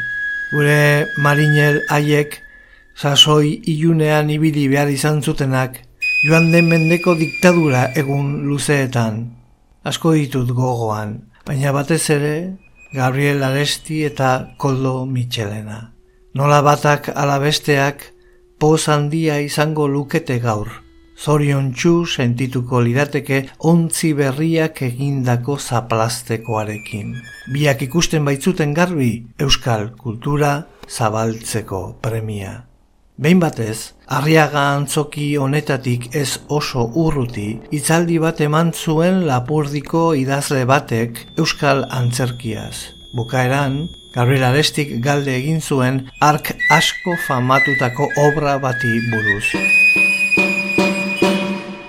Gure 0.51 1.07
marinel 1.25 1.81
haiek 1.88 2.37
sasoi 3.01 3.57
ilunean 3.77 4.29
ibili 4.37 4.66
behar 4.75 4.92
izan 4.92 5.25
zutenak 5.25 5.81
joan 6.27 6.53
den 6.53 6.69
mendeko 6.69 7.16
diktadura 7.16 7.87
egun 8.05 8.42
luzeetan. 8.51 9.25
Asko 9.88 10.12
ditut 10.21 10.53
gogoan, 10.53 11.16
baina 11.49 11.73
batez 11.73 12.05
ere 12.12 12.37
Gabriel 12.92 13.42
Aresti 13.42 14.05
eta 14.05 14.55
Koldo 14.57 15.07
Michelena. 15.07 15.92
Nola 16.35 16.62
batak 16.62 17.12
alabesteak 17.14 18.12
poz 18.59 18.88
handia 18.88 19.40
izango 19.40 19.88
lukete 19.88 20.38
gaur 20.40 20.87
zorion 21.16 21.72
txu 21.72 22.05
sentituko 22.07 22.81
lirateke 22.85 23.40
ontzi 23.70 24.12
berriak 24.18 24.83
egindako 24.88 25.57
zaplastekoarekin. 25.59 27.14
Biak 27.55 27.83
ikusten 27.88 28.25
baitzuten 28.29 28.75
garbi 28.77 29.11
euskal 29.40 29.90
kultura 29.96 30.55
zabaltzeko 30.88 31.83
premia. 32.03 32.66
Behin 33.16 33.38
batez, 33.40 33.94
arriaga 34.12 34.62
antzoki 34.74 35.38
honetatik 35.40 36.11
ez 36.12 36.37
oso 36.52 36.83
urruti, 37.00 37.46
itzaldi 37.72 38.18
bat 38.20 38.42
eman 38.44 38.74
zuen 38.76 39.22
lapurdiko 39.24 40.11
idazle 40.20 40.66
batek 40.68 41.22
euskal 41.40 41.87
antzerkiaz. 41.96 42.92
Bukaeran, 43.16 43.87
Gabriel 44.12 44.44
Arestik 44.50 44.92
galde 45.05 45.33
egin 45.33 45.62
zuen 45.64 46.02
ark 46.20 46.50
asko 46.76 47.14
famatutako 47.24 48.11
obra 48.20 48.59
bati 48.61 48.92
buruz. 49.09 49.48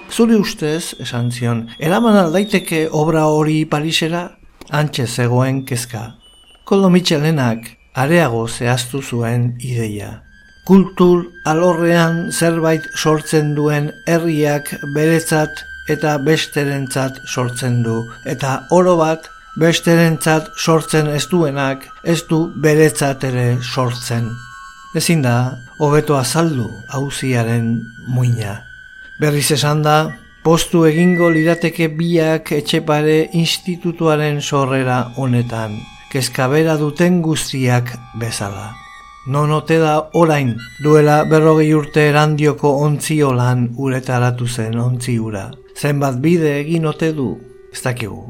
Zuri 0.07 0.39
ustez, 0.39 0.95
esan 1.03 1.27
zion, 1.31 1.65
eraman 1.79 2.15
aldaiteke 2.21 2.85
obra 3.01 3.25
hori 3.27 3.65
Parisera, 3.65 4.23
antxe 4.71 5.03
zegoen 5.07 5.65
kezka. 5.67 6.05
Koldo 6.63 6.87
Michelenak 6.89 7.67
areago 7.99 8.45
zehaztu 8.47 9.03
zuen 9.03 9.57
ideia. 9.59 10.26
Kultur 10.67 11.21
alorrean 11.47 12.25
zerbait 12.35 12.89
sortzen 12.91 13.53
duen 13.55 13.85
herriak 14.03 14.73
beretzat 14.95 15.61
eta 15.87 16.17
besterentzat 16.19 17.21
sortzen 17.23 17.77
du. 17.85 18.01
Eta 18.27 18.65
oro 18.75 18.97
bat, 18.99 19.29
besterentzat 19.55 20.49
sortzen 20.59 21.07
ez 21.07 21.23
duenak, 21.31 21.85
ez 22.03 22.19
du 22.27 22.39
beretzat 22.65 23.23
ere 23.29 23.45
sortzen. 23.63 24.27
Ezin 24.99 25.23
da, 25.23 25.37
hobeto 25.79 26.17
azaldu 26.19 26.67
hauziaren 26.91 27.69
muina. 28.11 28.57
Berriz 29.21 29.47
esan 29.55 29.85
da, 29.85 29.95
postu 30.43 30.83
egingo 30.89 31.29
lirateke 31.31 31.87
biak 32.01 32.51
etxepare 32.57 33.21
institutuaren 33.39 34.41
sorrera 34.41 34.99
honetan, 35.15 35.79
kezkabera 36.11 36.75
duten 36.83 37.21
guztiak 37.23 37.95
bezala. 38.19 38.86
Non 39.27 39.51
ote 39.51 39.75
da 39.75 40.09
orain 40.15 40.53
duela 40.79 41.25
berrogei 41.27 41.73
urte 41.75 42.05
erandioko 42.07 42.69
ontziolan 42.85 43.73
uretaratu 43.75 44.47
zen 44.47 44.77
ontziura. 44.79 45.49
Zenbat 45.75 46.21
bide 46.23 46.53
egin 46.61 46.87
ote 46.87 47.09
du, 47.17 47.33
ez 47.73 47.81
dakigu. 47.83 48.21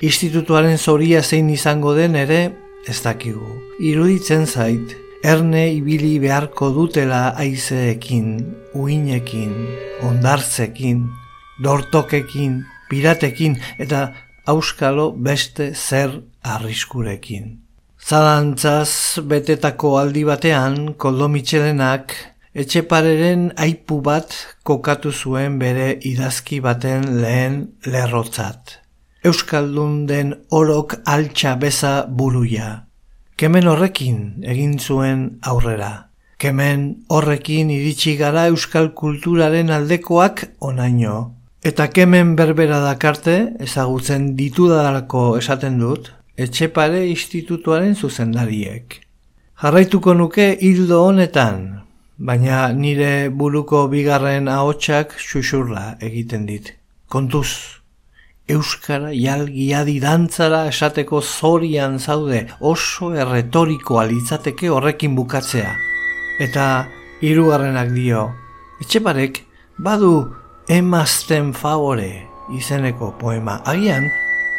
Institutuaren 0.00 0.78
zoria 0.78 1.20
zein 1.22 1.50
izango 1.52 1.92
den 1.96 2.16
ere, 2.16 2.40
ez 2.88 2.96
dakigu. 3.04 3.50
Iruditzen 3.84 4.46
zait, 4.46 4.96
erne 5.20 5.66
ibili 5.74 6.14
beharko 6.24 6.70
dutela 6.72 7.34
aizeekin, 7.36 8.32
uinekin, 8.72 9.52
ondartzekin, 10.08 11.04
dortokekin, 11.64 12.62
piratekin 12.88 13.60
eta 13.76 14.08
auskalo 14.48 15.10
beste 15.12 15.74
zer 15.74 16.22
arriskurekin. 16.56 17.65
Zalantzaz 18.06 19.18
betetako 19.26 19.96
aldi 19.98 20.20
batean, 20.28 20.92
koldo 20.94 21.26
mitxelenak, 21.26 22.12
etxepareren 22.54 23.48
aipu 23.58 23.96
bat 23.98 24.36
kokatu 24.62 25.10
zuen 25.10 25.56
bere 25.58 25.88
idazki 26.10 26.60
baten 26.62 27.08
lehen 27.24 27.56
lerrotzat. 27.90 28.76
Euskaldun 29.26 30.04
den 30.06 30.30
orok 30.54 30.94
altxa 31.02 31.56
beza 31.58 31.94
buruia. 32.20 32.68
Kemen 33.34 33.66
horrekin 33.66 34.20
egin 34.54 34.78
zuen 34.78 35.24
aurrera. 35.42 35.92
Kemen 36.38 36.84
horrekin 37.10 37.72
iritsi 37.74 38.14
gara 38.20 38.46
euskal 38.52 38.92
kulturaren 38.94 39.74
aldekoak 39.80 40.44
onaino. 40.60 41.16
Eta 41.66 41.88
kemen 41.90 42.36
berbera 42.38 42.78
dakarte, 42.84 43.34
ezagutzen 43.66 44.36
ditudarako 44.38 45.32
esaten 45.40 45.82
dut, 45.82 46.12
etxepare 46.36 47.06
institutuaren 47.08 47.94
zuzendariek. 47.94 49.00
Jarraituko 49.62 50.14
nuke 50.14 50.50
hildo 50.60 51.00
honetan, 51.06 51.62
baina 52.18 52.68
nire 52.72 53.28
buruko 53.30 53.86
bigarren 53.88 54.48
ahotsak 54.48 55.16
xuxurla 55.16 55.96
egiten 56.00 56.44
dit. 56.46 56.74
Kontuz, 57.08 57.48
Euskara 58.46 59.08
jalgiadi 59.10 59.96
dantzara 59.98 60.66
esateko 60.70 61.18
zorian 61.20 61.96
zaude 61.98 62.44
oso 62.60 63.08
erretorikoa 63.14 64.04
litzateke 64.06 64.68
horrekin 64.70 65.16
bukatzea. 65.16 65.72
Eta 66.38 66.66
hirugarrenak 67.24 67.90
dio, 67.96 68.28
etxeparek 68.84 69.40
badu 69.82 70.12
emazten 70.68 71.50
favore 71.54 72.12
izeneko 72.54 73.10
poema. 73.18 73.58
Agian, 73.64 74.06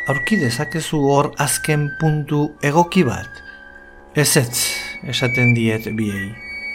aurki 0.08 0.38
dezakezu 0.40 1.00
hor 1.04 1.32
azken 1.44 1.90
puntu 2.00 2.48
egoki 2.64 3.04
bat. 3.04 3.42
Ez 4.16 4.38
ez, 4.40 4.60
esaten 5.04 5.54
diet 5.56 5.90
biei. 5.98 6.30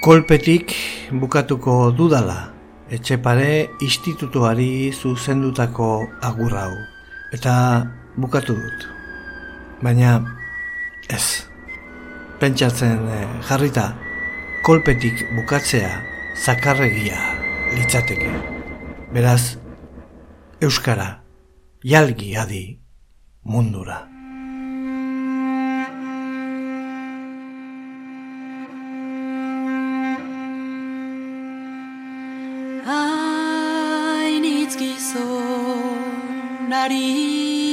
Kolpetik 0.05 0.75
bukatuko 1.21 1.77
dudala, 1.97 2.53
etxepare 2.93 3.71
institutuari 3.81 4.93
zuzendutako 4.93 5.89
agur 6.21 6.59
hau. 6.59 6.75
Eta 7.33 7.55
bukatu 8.21 8.59
dut. 8.59 8.87
Baina 9.83 10.19
ez. 11.09 11.49
Pentsatzen 12.43 13.09
eh, 13.17 13.25
jarrita 13.49 13.93
kolpetik 14.67 15.25
bukatzea 15.39 15.91
zakarregia 16.37 17.17
litzateke. 17.79 18.29
Beraz, 19.15 19.57
Euskara, 20.63 21.09
jalgi 21.83 22.37
adi 22.39 22.82
mundura. 23.45 24.09
Hainitz 32.87 34.77
gizon 34.79 36.71
harin 36.71 37.72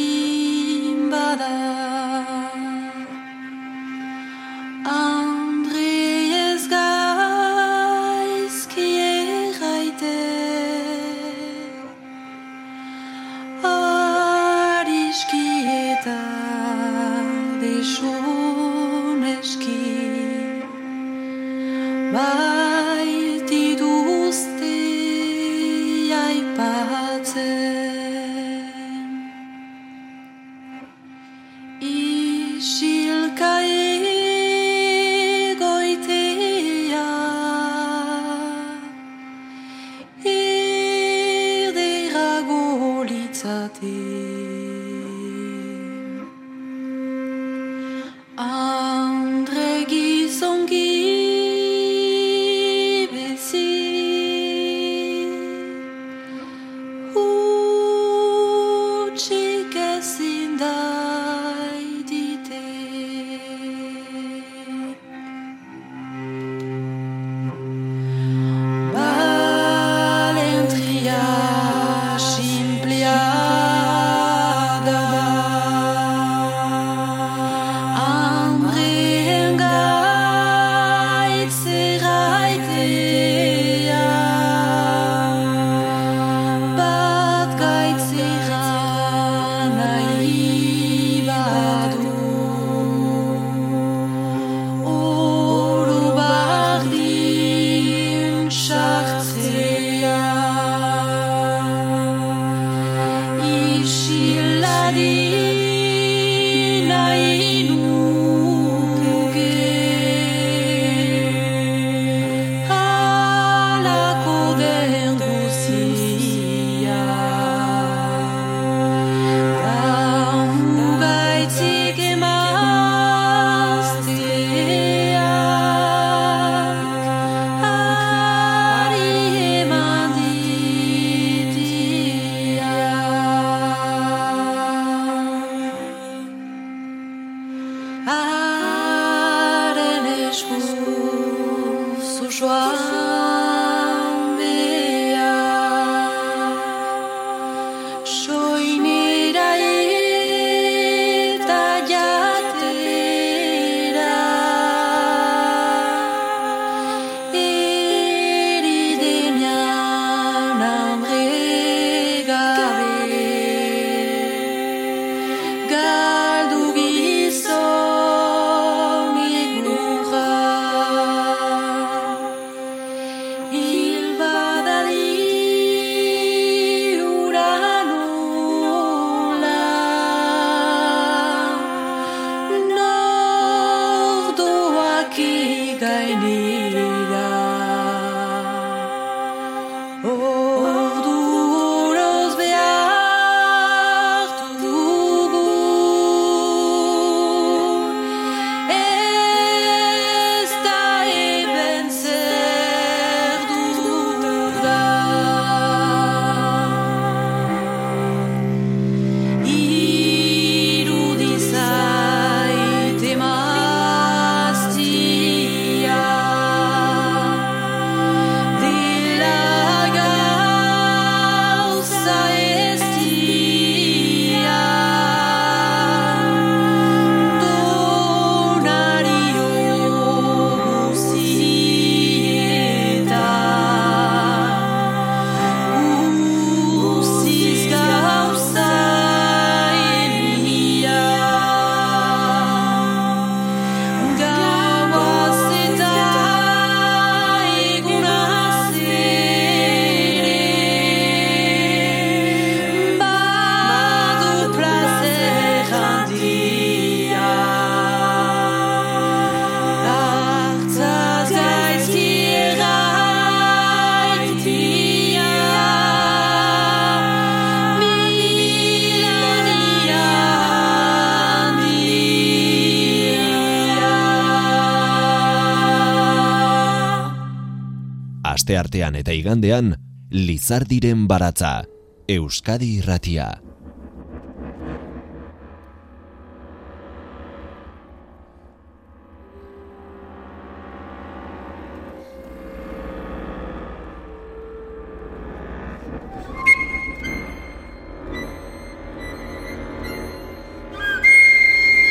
asteartean 278.60 278.96
eta 279.00 279.14
igandean, 279.16 279.76
Lizardiren 280.12 281.08
baratza, 281.08 281.64
Euskadi 282.10 282.80
irratia. 282.80 283.40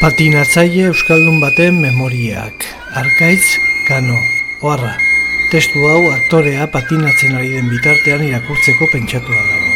Patinatzaile 0.03 0.89
Euskaldun 0.93 1.41
baten 1.41 1.81
memoriak. 1.81 2.65
Arkaitz 2.95 3.57
Kano. 3.89 4.19
Oarra. 4.63 5.08
Testu 5.49 5.81
hau 5.89 6.03
aktorea 6.13 6.67
patinatzen 6.69 7.33
ari 7.39 7.55
den 7.55 7.71
bitartean 7.73 8.21
irakurtzeko 8.21 8.85
pentsatua 8.93 9.37
dago. 9.37 9.69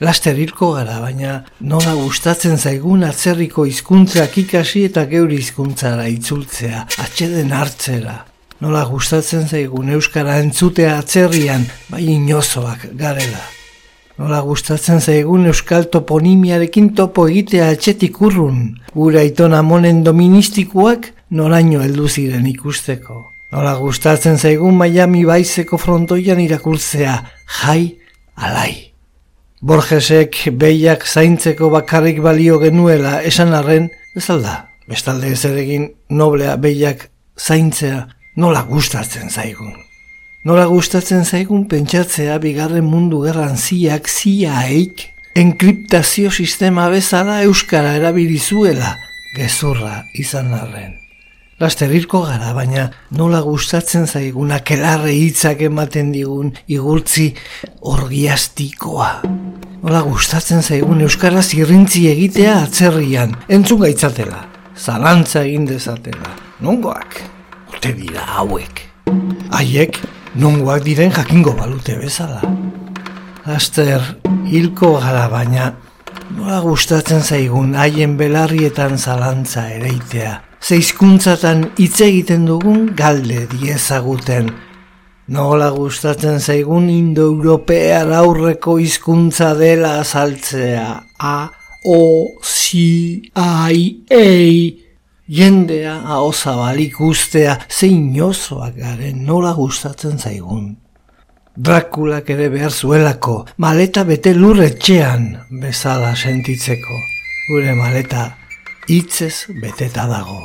Laster 0.00 0.40
hilko 0.40 0.70
gara, 0.78 0.94
baina 1.04 1.34
nola 1.60 1.92
gustatzen 1.98 2.56
zaigun 2.56 3.04
atzerriko 3.04 3.66
hizkuntzak 3.68 4.38
ikasi 4.46 4.86
eta 4.88 5.04
geure 5.12 5.36
hizkuntzara 5.36 6.08
itzultzea, 6.14 6.86
atxeden 7.04 7.52
hartzera. 7.52 8.16
Nola 8.56 8.86
gustatzen 8.88 9.42
zaigun 9.44 9.90
euskara 9.92 10.38
entzutea 10.40 10.94
atzerrian, 10.96 11.66
bai 11.92 12.06
inozoak 12.08 12.86
garela. 12.96 13.42
Nola 14.16 14.38
gustatzen 14.40 15.02
zaigun 15.02 15.44
euskal 15.50 15.90
toponimiarekin 15.92 16.94
topo 16.96 17.26
egitea 17.28 17.66
atxetik 17.74 18.16
urrun, 18.24 18.62
gure 18.94 19.20
aiton 19.20 19.52
amonen 19.52 20.00
doministikoak 20.06 21.10
noraino 21.36 21.82
heldu 21.84 22.08
ziren 22.08 22.46
ikusteko. 22.48 23.26
Nola 23.52 23.76
gustatzen 23.76 24.40
zaigun 24.40 24.80
Miami 24.80 25.26
baizeko 25.28 25.76
frontoian 25.76 26.40
irakurtzea, 26.40 27.18
jai, 27.60 27.98
alai. 28.40 28.72
Borgesek 29.60 30.46
behiak 30.56 31.04
zaintzeko 31.04 31.68
bakarrik 31.76 32.24
balio 32.24 32.56
genuela 32.64 33.20
esan 33.20 33.52
arren, 33.52 33.90
ez 34.16 34.24
bestalde 34.88 35.28
ez 35.28 35.44
egin 35.44 35.90
noblea 36.08 36.56
behiak 36.56 37.10
zaintzea 37.36 38.06
nola 38.36 38.62
gustatzen 38.68 39.30
zaigun. 39.30 39.72
Nola 40.44 40.66
gustatzen 40.68 41.24
zaigun 41.24 41.64
pentsatzea 41.68 42.36
bigarren 42.38 42.84
mundu 42.84 43.22
gerran 43.24 43.56
ziak 43.56 44.08
ziaik 44.08 45.08
enkriptazio 45.36 46.30
sistema 46.30 46.88
bezala 46.92 47.40
euskara 47.44 47.94
erabilizuela 47.96 48.94
gezurra 49.36 50.04
izan 50.14 50.52
arren. 50.54 50.94
Laster 51.60 51.88
hilko 51.88 52.20
gara, 52.26 52.50
baina 52.52 52.90
nola 53.16 53.40
gustatzen 53.40 54.04
zaigun 54.04 54.52
akelarre 54.52 55.14
hitzak 55.16 55.62
ematen 55.64 56.10
digun 56.12 56.50
igurtzi 56.68 57.30
orgiastikoa. 57.92 59.08
Nola 59.80 60.02
gustatzen 60.04 60.60
zaigun 60.60 61.00
euskaraz 61.06 61.48
irrintzi 61.56 62.04
egitea 62.10 62.58
atzerrian, 62.66 63.32
entzun 63.48 63.80
gaitzatela, 63.86 64.42
zalantza 64.76 65.46
egin 65.48 65.64
dezatela. 65.68 66.36
Nongoak, 66.60 67.22
ote 67.76 67.92
dira 67.92 68.24
hauek. 68.38 68.80
Haiek, 69.52 69.98
nongoak 70.40 70.84
diren 70.84 71.12
jakingo 71.12 71.52
balute 71.56 71.96
bezala. 72.00 72.40
Laster 73.46 74.02
hilko 74.50 74.96
gara, 75.00 75.26
baina 75.30 75.72
nola 76.36 76.60
gustatzen 76.64 77.22
zaigun 77.22 77.74
haien 77.78 78.16
belarrietan 78.18 78.96
zalantza 78.98 79.68
ereitea. 79.76 80.40
Zeizkuntzatan 80.66 81.66
hitz 81.78 82.00
egiten 82.00 82.46
dugun 82.48 82.88
galde 82.96 83.44
diezaguten. 83.52 84.48
Nola 85.28 85.68
gustatzen 85.74 86.40
zaigun 86.40 86.88
indo-europear 86.90 88.10
aurreko 88.14 88.78
hizkuntza 88.78 89.52
dela 89.58 89.98
azaltzea. 90.00 90.88
A, 91.18 91.36
O, 91.86 92.40
Si, 92.42 93.30
Ai, 93.34 94.02
Ei. 94.10 94.85
Jendea 95.26 95.92
hau 96.06 96.32
zabalik 96.32 97.00
ustea 97.02 97.56
zein 97.66 98.12
inozoak 98.14 98.76
garen 98.78 99.24
nola 99.26 99.52
gustatzen 99.56 100.20
zaigun. 100.22 100.76
Drakulak 101.56 102.30
ere 102.30 102.46
behar 102.52 102.70
zuelako, 102.70 103.40
maleta 103.58 104.04
bete 104.06 104.34
lurretxean 104.36 105.26
bezala 105.62 106.14
sentitzeko. 106.14 107.00
Gure 107.48 107.74
maleta 107.74 108.28
hitzez 108.86 109.48
beteta 109.62 110.06
dago. 110.06 110.38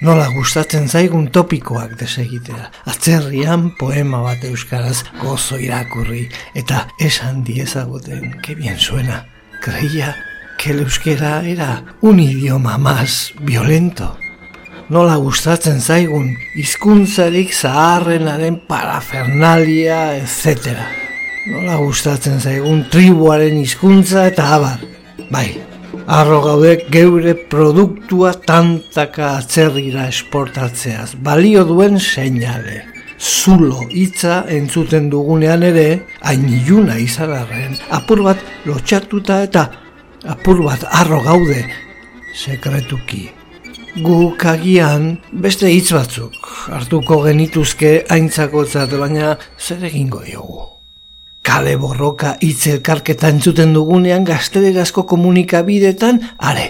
Nola 0.00 0.30
gustatzen 0.32 0.88
zaigun 0.88 1.28
topikoak 1.28 1.98
desegitea. 2.00 2.70
Atzerrian 2.88 3.70
poema 3.76 4.22
bat 4.24 4.44
euskaraz 4.48 5.02
gozo 5.20 5.60
irakurri 5.60 6.30
eta 6.56 6.86
esan 7.00 7.44
diezaguten, 7.44 8.40
que 8.40 8.54
bien 8.54 8.80
suena. 8.80 9.26
Creía 9.60 10.14
que 10.58 10.70
el 10.70 10.80
euskera 10.80 11.44
era 11.44 11.84
un 12.00 12.20
idioma 12.20 12.78
más 12.78 13.34
violento. 13.40 14.16
Nola 14.88 15.16
gustatzen 15.16 15.80
zaigun 15.80 16.34
hizkuntzarik 16.54 17.54
zaharrenaren 17.54 18.60
parafernalia, 18.68 20.16
etc. 20.18 20.76
Nola 21.48 21.76
gustatzen 21.80 22.40
zaigun 22.40 22.84
tribuaren 22.92 23.56
hizkuntza 23.62 24.26
eta 24.28 24.50
abar. 24.56 24.82
Bai, 25.30 25.54
Arro 26.06 26.42
gaudek 26.44 26.90
geure 26.92 27.32
produktua 27.48 28.34
tantaka 28.44 29.38
atzerrira 29.38 30.08
esportatzeaz. 30.10 31.14
Balio 31.16 31.64
duen 31.64 31.96
seinale. 31.96 32.82
Zulo 33.16 33.86
hitza 33.88 34.42
entzuten 34.52 35.08
dugunean 35.08 35.62
ere, 35.64 36.02
hain 36.20 36.44
iluna 36.50 36.98
izararren, 37.00 37.78
apur 37.88 38.20
bat 38.26 38.42
lotxatuta 38.68 39.40
eta 39.46 39.64
apur 40.24 40.62
bat 40.64 40.84
arro 40.90 41.20
gaude 41.22 41.64
sekretuki. 42.34 43.30
Guk 44.02 44.44
agian 44.50 45.18
beste 45.30 45.68
hitz 45.70 45.92
batzuk 45.94 46.34
hartuko 46.74 47.20
genituzke 47.22 48.00
aintzakotzat, 48.10 48.96
baina 48.98 49.36
zer 49.58 49.84
egingo 49.86 50.22
diogu. 50.26 50.62
Kale 51.44 51.76
borroka 51.78 52.34
hitz 52.42 52.66
elkarketa 52.72 53.28
entzuten 53.30 53.74
dugunean 53.76 54.24
gaztelerazko 54.26 55.04
komunikabidetan, 55.06 56.22
are, 56.38 56.66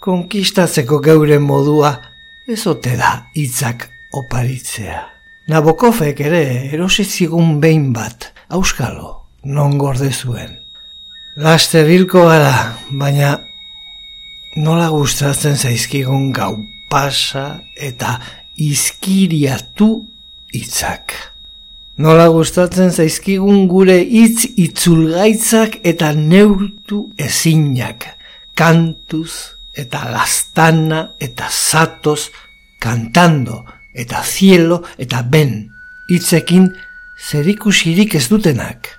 konkistatzeko 0.00 1.00
geure 1.04 1.38
modua, 1.42 1.96
ez 2.48 2.62
ote 2.70 2.96
da 2.96 3.12
hitzak 3.36 3.88
oparitzea. 4.22 5.02
Nabokofek 5.50 6.22
ere 6.22 6.42
erosizigun 6.72 7.58
behin 7.60 7.90
bat, 7.92 8.30
auskalo, 8.48 9.16
non 9.44 9.76
gorde 9.78 10.12
zuen. 10.12 10.61
Laster 11.36 11.86
hilko 11.88 12.26
gara, 12.28 12.76
baina 12.92 13.38
nola 14.60 14.90
gustatzen 14.92 15.56
zaizkigun 15.56 16.26
gau 16.36 16.58
pasa 16.92 17.62
eta 17.72 18.18
izkiriatu 18.60 19.88
hitzak. 20.52 21.16
Nola 22.04 22.28
gustatzen 22.28 22.92
zaizkigun 22.92 23.64
gure 23.72 23.96
hitz 24.04 24.44
itzulgaitzak 24.60 25.80
eta 25.88 26.12
neurtu 26.12 27.06
ezinak, 27.16 28.10
kantuz 28.52 29.56
eta 29.72 30.04
gaztana 30.12 31.14
eta 31.16 31.48
zatoz, 31.48 32.28
kantando 32.76 33.64
eta 33.96 34.20
cielo 34.20 34.82
eta 35.00 35.24
ben, 35.24 35.62
hitzekin 36.12 36.74
zerikusirik 37.16 38.20
ez 38.20 38.28
dutenak. 38.28 38.98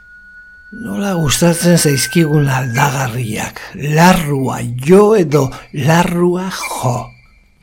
Nola 0.73 1.11
gustatzen 1.13 1.77
zaizkigun 1.77 2.47
aldagarriak, 2.49 3.59
larrua 3.93 4.57
jo 4.87 5.13
edo 5.13 5.43
larrua 5.85 6.47
jo. 6.49 6.93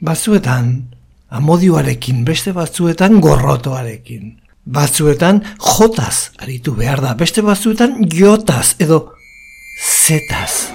Batzuetan, 0.07 0.69
amodioarekin, 1.35 2.23
beste 2.25 2.55
batzuetan 2.55 3.19
gorrotoarekin. 3.25 4.37
Batzuetan 4.63 5.43
jotaz 5.59 6.31
aritu 6.39 6.77
behar 6.79 7.03
da, 7.03 7.17
beste 7.19 7.43
batzuetan 7.43 7.99
jotaz 8.15 8.77
edo 8.79 9.01
zetaz. 9.83 10.71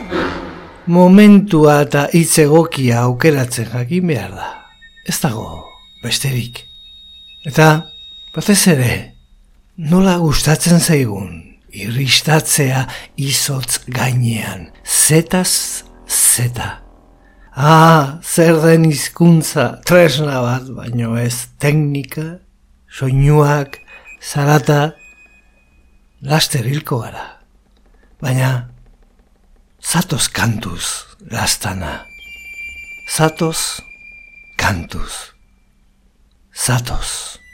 Momentua 0.91 1.79
eta 1.85 2.09
hitz 2.11 2.35
egokia 2.43 3.05
aukeratzen 3.05 3.71
jakin 3.71 4.11
behar 4.11 4.35
da. 4.35 4.51
Ez 5.07 5.21
dago 5.23 5.63
besterik. 6.03 6.65
Eta, 7.47 7.87
batez 8.35 8.59
ere, 8.75 8.93
nola 9.77 10.17
gustatzen 10.19 10.83
zaigun, 10.83 11.44
irristatzea 11.75 12.85
izotz 13.17 13.79
gainean, 13.87 14.69
zetaz 14.83 15.83
zeta. 16.07 16.79
Ah, 17.55 18.19
zer 18.23 18.59
den 18.63 18.89
hizkuntza 18.89 19.67
tresna 19.87 20.41
bat, 20.43 20.67
baino 20.75 21.15
ez 21.19 21.47
teknika, 21.59 22.39
soinuak, 22.91 23.79
zarata, 24.19 24.95
laster 26.21 26.67
hilko 26.67 26.99
gara. 27.05 27.29
Baina, 28.19 28.51
zatoz 29.79 30.27
kantuz, 30.35 31.05
lastana. 31.31 32.01
Zatoz 33.15 33.79
kantuz. 34.57 35.31
Zatoz. 36.51 37.44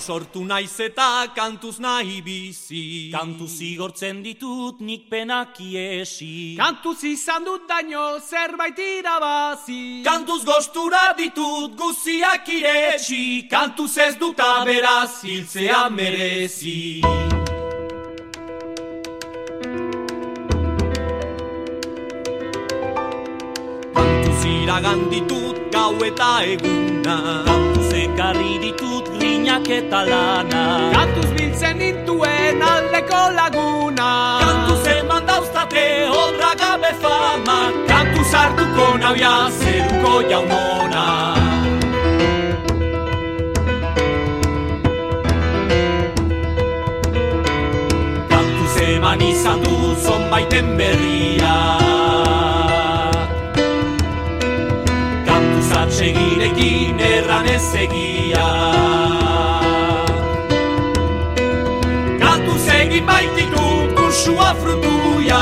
Sortu 0.00 0.42
naiz 0.44 0.80
eta 0.80 1.28
kantuz 1.36 1.78
nahi 1.78 2.20
bizi. 2.24 3.10
Kantu 3.12 3.46
zigortzen 3.46 4.22
ditut 4.24 4.80
nik 4.80 5.08
penak 5.10 5.60
iesi. 5.60 6.56
Kantuz 6.58 7.04
izan 7.04 7.44
dut 7.44 7.68
daño 7.68 8.18
zerbait 8.20 8.78
irabazi. 8.78 10.02
Kantuz 10.04 10.44
gostura 10.44 11.12
ditut 11.18 11.76
guziak 11.76 12.48
iretsi. 12.48 13.46
Kantuz 13.50 13.96
ez 13.98 14.16
dut 14.16 14.40
aberaz 14.40 15.22
hiltzea 15.22 15.88
merezi. 15.90 17.00
Kantuz 23.94 24.42
iragan 24.56 25.08
ditut 25.12 25.64
gau 25.72 25.94
eta 26.10 26.32
eguna. 26.56 27.18
Kantu 27.46 27.90
zekarri 27.92 28.58
ditut 28.64 29.19
grinak 29.50 29.68
eta 29.68 30.04
lana. 30.04 30.92
Kantuz 30.94 31.30
biltzen 31.36 31.78
nintuen 31.78 32.62
aldeko 32.62 33.22
laguna. 33.34 34.08
Kantuz 34.42 34.86
eman 34.86 35.26
dauztate 35.26 36.08
obra 36.08 36.52
gabe 36.62 36.92
fama. 37.02 37.58
Kantuz 37.88 38.32
hartuko 38.34 38.98
nabia 38.98 39.50
zeruko 39.58 40.22
jaunona. 40.30 41.04
Kantuz 48.30 48.76
eman 48.88 49.20
izan 49.20 49.64
du 49.64 49.94
zonbaiten 50.04 50.76
berria. 50.78 51.56
Kantuz 55.26 55.72
atsegirekin 55.82 57.00
erran 57.14 57.50
ez 57.56 57.74
egia 57.86 59.19
egin 62.80 63.06
baititu 63.06 63.64
kusua 63.96 64.54
frutuia 64.60 65.40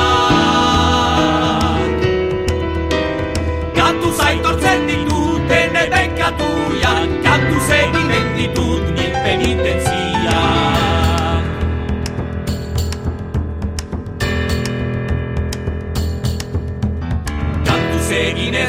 Kantuz 3.77 4.19
aitortzen 4.27 4.87
ditut 4.91 5.55
ene 5.61 5.87
bekatuia 5.95 6.93
Kantuz 7.29 7.71
egin 7.81 8.13
ditut 8.37 8.93
nik 8.99 9.23
penitentzia 9.25 10.08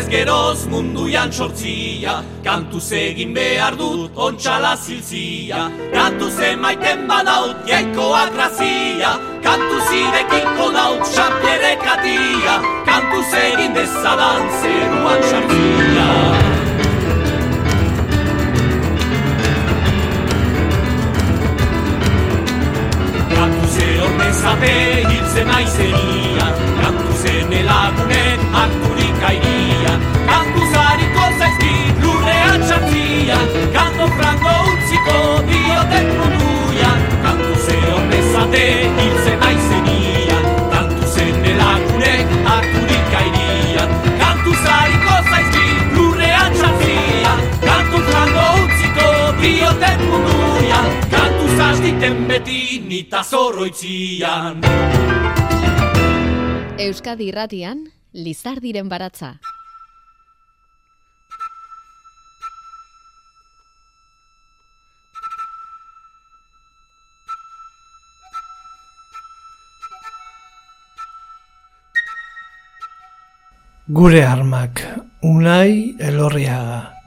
geroz 0.10 0.66
munduan 0.72 1.32
sortzia. 1.32 2.14
Kantuz 2.44 2.92
egin 2.92 3.34
behar 3.36 3.76
dut 3.78 4.18
ontxala 4.26 4.76
zilzia 4.78 5.68
Kantuz 5.94 6.38
emaiten 6.52 7.06
badaut 7.10 7.68
jaikoa 7.70 8.24
grazia 8.36 9.12
Kantuz 9.46 9.88
irekiko 10.02 10.68
daut 10.76 11.04
xapiere 11.16 11.74
katia. 11.86 12.56
Kantuz 12.90 13.30
egin 13.44 13.76
dezadan 13.78 14.44
zeruan 14.62 15.22
sartzia. 15.30 16.08
Kantuze 23.36 23.90
hormezate 24.02 24.74
hiltzen 25.10 25.48
naizenia 25.54 26.48
Kantuzen 26.82 27.54
elagunen 29.30 29.30
harturik 29.30 29.30
airia 29.30 29.94
Kantuzariko 30.28 31.26
zaizkit 31.40 32.04
lurrean 32.04 32.62
txartzia 32.62 33.38
Kanto 33.74 34.08
frango 34.18 34.54
utziko 34.72 35.18
dioten 35.50 36.08
munduia 36.18 36.92
Kantuze 37.24 37.78
hormezate 37.92 38.66
hiltzen 39.00 39.40
naizenia 39.40 40.40
Kantuzen 40.74 41.46
elagunen 41.46 42.28
harturik 42.46 43.14
airia 43.22 43.88
Kantuzariko 44.22 45.20
zaizkit 45.30 45.94
lurrean 45.98 46.54
txartzia 46.54 47.36
Kanto 47.66 48.04
frango 48.10 48.48
utziko 48.64 49.08
dioten 49.42 50.06
munduia 50.10 50.82
Kantuz 51.12 51.60
hastiten 51.60 52.26
beti 52.28 52.82
nita 52.88 53.24
zorroitzian 53.24 54.62
Euskadi 56.80 57.26
irratian, 57.28 57.82
Lizardiren 58.14 58.90
baratza. 58.90 59.36
Gure 73.90 74.24
armak, 74.26 74.82
unai 75.22 75.96
elorriaga. 76.00 76.99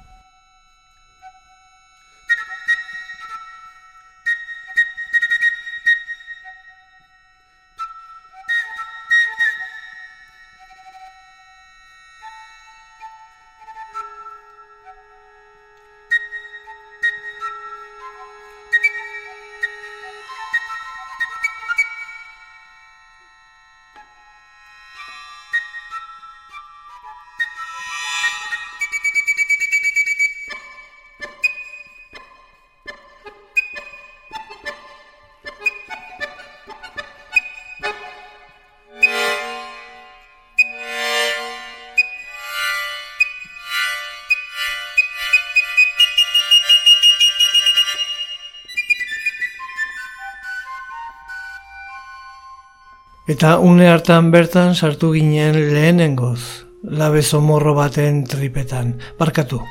Eta 53.33 53.57
une 53.64 53.87
hartan 53.89 54.26
bertan 54.28 54.74
sartu 54.76 55.14
ginen 55.14 55.55
lehenengoz, 55.72 56.66
labe 56.85 57.22
somorro 57.22 57.72
baten 57.72 58.26
tripetan, 58.28 58.99
barkatu. 59.18 59.62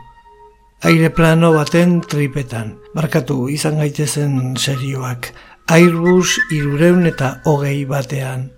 Aire 0.82 1.12
plano 1.14 1.52
baten 1.54 2.00
tripetan, 2.02 2.72
barkatu 2.96 3.52
izan 3.54 3.78
gaitezen 3.78 4.58
serioak. 4.58 5.30
Airbus 5.70 6.40
irureun 6.58 7.06
eta 7.12 7.36
hogei 7.46 7.86
batean. 7.86 8.50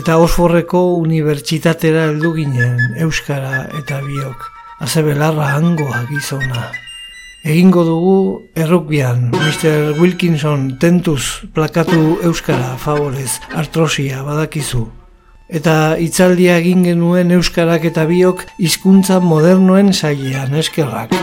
Eta 0.00 0.18
Osforreko 0.24 0.82
unibertsitatera 1.04 2.08
heldu 2.10 2.34
ginen, 2.40 2.98
Euskara 3.06 3.62
eta 3.78 4.02
biok. 4.10 4.50
Haze 4.82 5.06
belarra 5.06 5.54
hangoa 5.54 6.02
gizona. 6.10 6.66
Egingo 7.46 7.84
dugu 7.86 8.42
errukbian, 8.58 9.30
Mr. 9.30 9.94
Wilkinson 10.00 10.72
tentuz 10.82 11.46
plakatu 11.54 12.18
euskara 12.26 12.74
favorez, 12.82 13.38
artrosia 13.54 14.24
badakizu. 14.26 14.88
Eta 15.48 15.94
hitzaldia 16.02 16.56
egin 16.58 16.82
genuen 16.82 17.30
euskarak 17.36 17.86
eta 17.86 18.08
biok 18.10 18.42
hizkuntza 18.58 19.20
modernoen 19.22 19.92
sailean 19.94 20.58
eskerrak. 20.58 21.14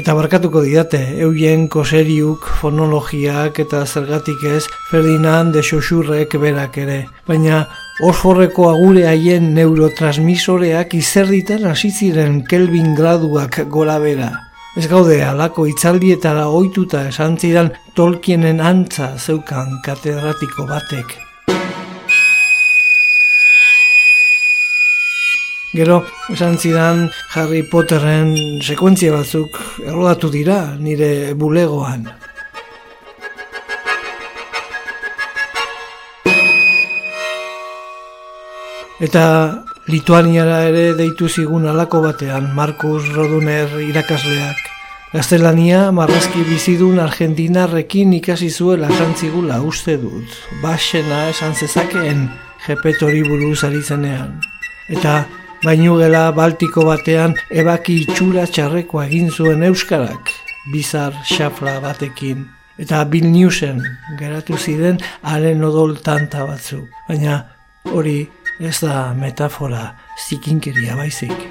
Eta 0.00 0.14
barkatuko 0.16 0.62
didate, 0.64 1.02
euien 1.20 1.68
koseriuk, 1.68 2.48
fonologiak 2.62 3.60
eta 3.60 3.84
zergatik 3.84 4.42
ez, 4.48 4.64
Ferdinand 4.88 5.52
de 5.52 5.60
Xoxurrek 5.60 6.40
berak 6.40 6.80
ere. 6.80 7.02
Baina 7.28 7.66
Osforreko 8.00 8.70
agure 8.70 9.02
haien 9.04 9.50
neurotransmisoreak 9.52 10.94
izerditan 10.96 11.66
hasi 11.68 11.90
ziren 11.92 12.38
Kelvin 12.48 12.94
graduak 12.96 13.58
gora 13.68 13.98
bera. 14.00 14.30
Ez 14.80 14.86
gaude 14.88 15.18
alako 15.20 15.66
itzaldietara 15.68 16.46
ohituta 16.48 17.02
esan 17.10 17.36
zidan 17.36 17.68
Tolkienen 17.92 18.62
antza 18.64 19.10
zeukan 19.18 19.82
katedratiko 19.84 20.64
batek. 20.70 21.12
Gero, 25.76 26.00
esan 26.32 26.56
zidan 26.56 27.04
Harry 27.36 27.60
Potterren 27.68 28.32
sekuentzia 28.64 29.12
batzuk 29.12 29.60
errodatu 29.84 30.32
dira 30.32 30.62
nire 30.80 31.34
bulegoan. 31.36 32.08
Eta 39.00 39.64
Lituaniara 39.88 40.58
ere 40.68 40.90
deitu 40.92 41.24
zigun 41.28 41.64
alako 41.66 42.02
batean 42.04 42.50
Markus 42.54 43.08
Roduner 43.14 43.78
irakasleak. 43.80 44.58
Gaztelania 45.14 45.86
marrazki 45.90 46.44
bizidun 46.44 47.00
Argentinarrekin 47.00 48.12
ikasi 48.18 48.50
zuela 48.50 48.90
zantzigula 48.92 49.62
uste 49.64 49.96
dut. 50.02 50.36
Baxena 50.62 51.22
esan 51.30 51.56
zezakeen 51.56 52.28
jepetori 52.66 53.22
buruz 53.24 53.64
ari. 53.64 53.80
Eta 54.88 55.24
bainugela 55.64 56.30
Baltiko 56.32 56.84
batean 56.84 57.34
ebaki 57.50 58.02
itxura 58.02 58.46
txarreko 58.46 59.02
egin 59.02 59.30
zuen 59.30 59.62
Euskarak, 59.62 60.30
bizar 60.72 61.14
xafla 61.24 61.80
batekin. 61.80 62.44
Eta 62.78 63.04
Vilniusen 63.04 63.80
geratu 64.18 64.58
ziren 64.58 65.00
haren 65.22 65.64
odol 65.64 65.96
tanta 65.96 66.44
batzu. 66.44 66.84
Baina 67.08 67.46
hori 67.84 68.28
ez 68.60 68.80
da 68.80 69.14
metafora 69.14 69.96
zikinkeria 70.28 70.96
baizik. 70.96 71.48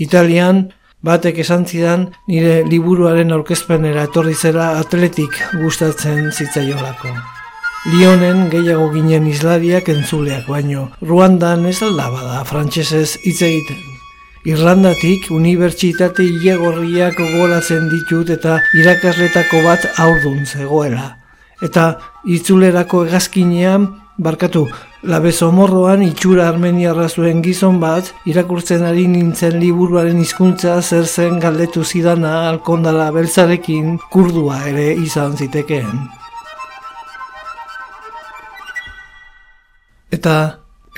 Italian, 0.00 0.77
batek 1.04 1.38
esan 1.44 1.64
zidan 1.66 2.08
nire 2.28 2.62
liburuaren 2.66 3.32
aurkezpenera 3.32 4.06
etorri 4.08 4.34
zera 4.34 4.70
atletik 4.78 5.36
gustatzen 5.62 6.30
zitzaiolako. 6.32 7.12
Lionen 7.92 8.48
gehiago 8.50 8.88
ginen 8.92 9.28
isladiak 9.30 9.88
entzuleak 9.92 10.48
baino, 10.50 10.88
Ruandan 11.00 11.66
ez 11.70 11.78
alda 11.86 12.08
bada 12.10 12.42
frantsesez 12.44 13.14
hitz 13.22 13.38
egiten. 13.46 13.78
Irlandatik 14.48 15.28
unibertsitate 15.34 16.24
ilegorriak 16.24 17.16
gogoratzen 17.18 17.88
ditut 17.92 18.30
eta 18.34 18.58
irakasletako 18.80 19.62
bat 19.64 19.86
aurdun 20.04 20.44
zegoela. 20.46 21.14
Eta 21.62 21.86
itzulerako 22.26 23.04
egazkinean, 23.06 23.88
barkatu, 24.18 24.66
Labezomorroan 25.06 26.02
itxura 26.02 26.48
armeniarra 26.50 27.06
zuen 27.08 27.40
gizon 27.42 27.78
bat, 27.80 28.10
irakurtzen 28.26 28.82
ari 28.82 29.06
nintzen 29.06 29.60
liburuaren 29.62 30.18
hizkuntza 30.18 30.80
zer 30.82 31.06
zen 31.06 31.38
galdetu 31.38 31.84
zidana 31.84 32.48
alkondala 32.48 33.12
beltzarekin 33.14 33.98
kurdua 34.10 34.64
ere 34.72 34.90
izan 34.98 35.36
zitekeen. 35.38 36.08
Eta 40.10 40.34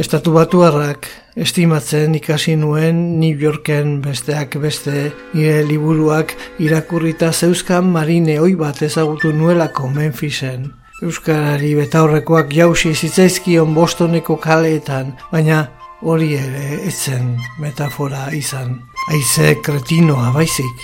estatu 0.00 0.32
batuarrak 0.32 1.10
estimatzen 1.36 2.14
ikasi 2.16 2.56
nuen 2.56 3.20
New 3.20 3.36
Yorken 3.36 3.98
besteak 4.00 4.56
beste 4.62 5.10
nire 5.34 5.60
liburuak 5.68 6.32
irakurrita 6.58 7.32
zeuzkan 7.32 7.90
marine 7.92 8.40
oi 8.40 8.54
bat 8.56 8.80
ezagutu 8.82 9.34
nuelako 9.36 9.90
Memphisen. 9.92 10.79
Euskarari 11.00 11.70
betaurrekoak 11.78 12.50
jausi 12.52 12.90
zitzaizkion 12.92 13.70
bostoneko 13.72 14.34
kaleetan, 14.36 15.14
baina 15.32 15.60
hori 16.04 16.34
ere 16.36 16.80
etzen 16.90 17.30
metafora 17.60 18.26
izan. 18.36 18.74
Aize 19.08 19.54
kretinoa 19.64 20.28
baizik. 20.34 20.82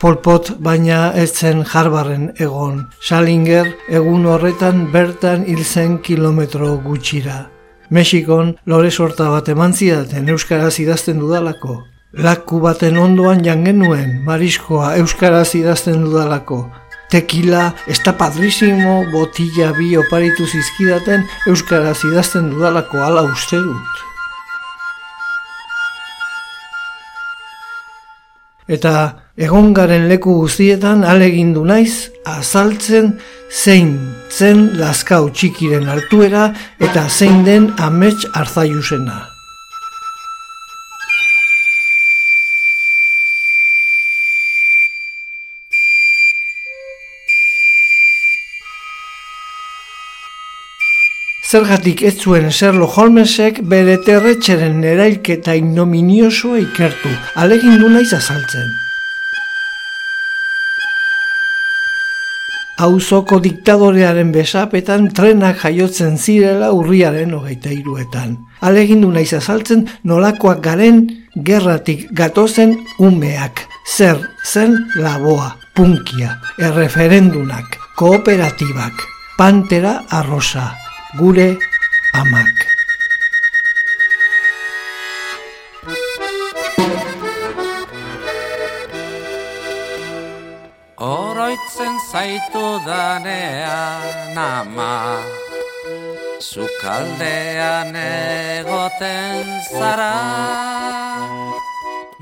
Polpot 0.00 0.54
baina 0.64 1.10
ez 1.12 1.28
zen 1.32 1.60
jarbarren 1.64 2.30
egon. 2.46 2.80
Salinger 3.00 3.68
egun 3.88 4.24
horretan 4.32 4.86
bertan 4.92 5.44
hil 5.44 5.60
zen 5.64 5.98
kilometro 6.08 6.70
gutxira. 6.86 7.50
Mexikon 7.90 8.54
lore 8.64 8.90
sorta 8.90 9.28
bat 9.30 9.52
eman 9.52 9.76
zidaten 9.76 10.32
Euskaraz 10.32 10.78
idazten 10.80 11.20
dudalako. 11.20 11.82
Laku 12.16 12.62
baten 12.64 12.96
ondoan 12.96 13.42
jangen 13.44 13.76
nuen, 13.82 14.12
mariskoa 14.24 14.94
euskaraz 14.96 15.50
idazten 15.58 16.00
dudalako. 16.00 16.62
Tekila, 17.12 17.74
esta 17.92 18.14
padrisimo, 18.16 19.02
botilla 19.12 19.68
bi 19.76 19.90
oparitu 20.00 20.46
zizkidaten 20.48 21.26
euskaraz 21.52 21.98
idazten 22.08 22.48
dudalako 22.54 23.04
ala 23.04 23.26
uste 23.28 23.60
dut. 23.60 24.02
Eta 28.66 28.96
egongaren 29.36 30.08
leku 30.08 30.40
guztietan 30.40 31.04
alegindu 31.04 31.68
naiz 31.68 32.08
azaltzen 32.24 33.12
zein 33.52 33.94
zen 34.32 34.70
laskau 34.80 35.28
txikiren 35.30 35.86
hartuera 35.86 36.48
eta 36.80 37.08
zein 37.12 37.44
den 37.44 37.74
amets 37.76 38.24
arzaiusena. 38.32 39.35
Zergatik 51.56 52.02
ez 52.02 52.18
zuen 52.20 52.50
Sherlock 52.52 52.98
Holmesek 52.98 53.62
bere 53.70 53.94
terretxeren 54.04 54.82
erailketa 54.84 55.54
ignominiosoa 55.56 56.58
ikertu, 56.60 57.08
alegin 57.40 57.78
du 57.80 57.88
naiz 57.94 58.10
azaltzen. 58.12 58.66
Auzoko 62.88 63.40
diktadorearen 63.40 64.36
besapetan 64.36 65.08
trenak 65.16 65.64
jaiotzen 65.64 66.20
zirela 66.20 66.74
urriaren 66.76 67.32
hogeita 67.38 67.72
iruetan. 67.72 68.36
Alegin 68.60 69.06
du 69.06 69.16
naiz 69.16 69.30
azaltzen 69.40 69.88
nolakoak 70.04 70.60
garen 70.66 71.06
gerratik 71.50 72.10
gatozen 72.12 72.76
umeak. 73.00 73.64
Zer, 73.96 74.26
zen 74.44 74.82
laboa, 75.00 75.54
punkia, 75.72 76.36
erreferendunak, 76.60 77.78
kooperatibak, 77.96 79.06
pantera 79.40 80.02
arrosa, 80.10 80.74
gure 81.18 81.56
amak. 82.20 82.56
Oroitzen 90.96 91.94
zaitu 92.10 92.66
danean 92.86 94.36
ama 94.36 95.20
Zukaldean 96.40 97.96
egoten 97.96 99.44
zara 99.72 100.16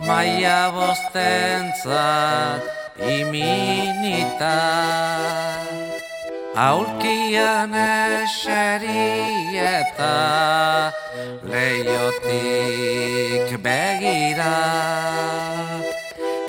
Maia 0.06 0.70
bostentzat 0.74 2.62
iminita 2.98 4.58
Aulkian 6.54 7.74
eseri 7.74 9.58
eta 9.58 10.94
leiotik 11.50 13.58
begira. 13.58 14.54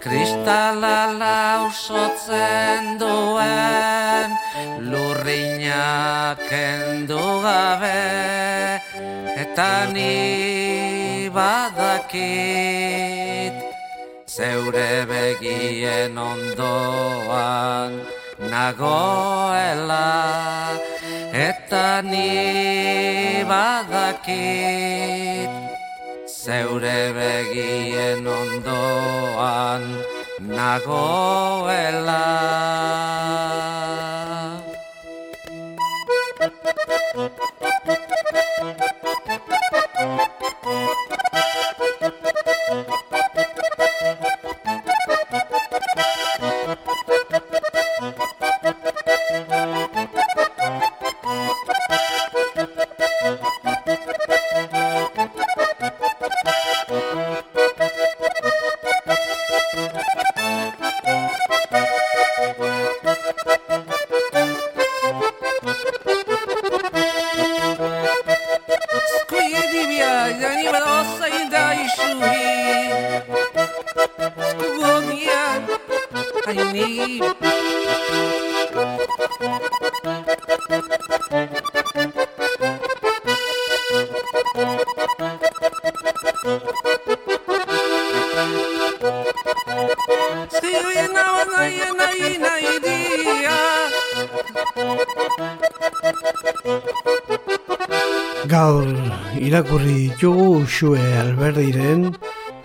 Kristala 0.05 1.09
lausotzen 1.17 3.01
duen 3.01 4.29
lurriñak 4.91 6.53
endu 6.53 7.41
gabe. 7.41 8.05
Eta 9.41 9.89
ni 9.89 11.33
badakit 11.33 12.13
zeure 14.29 15.09
begien 15.09 16.13
ondoan 16.13 18.05
nagoela 18.39 20.07
eta 21.31 22.03
ni 22.03 23.43
badakit 23.47 25.51
Zeure 26.27 27.15
begien 27.15 28.27
ondoan 28.27 29.83
nagoela 30.57 32.27
Gaur 98.47 98.87
irakurri 99.41 99.93
ditugu 99.93 100.61
Uxue 100.61 101.01
Alberdiren, 101.19 102.15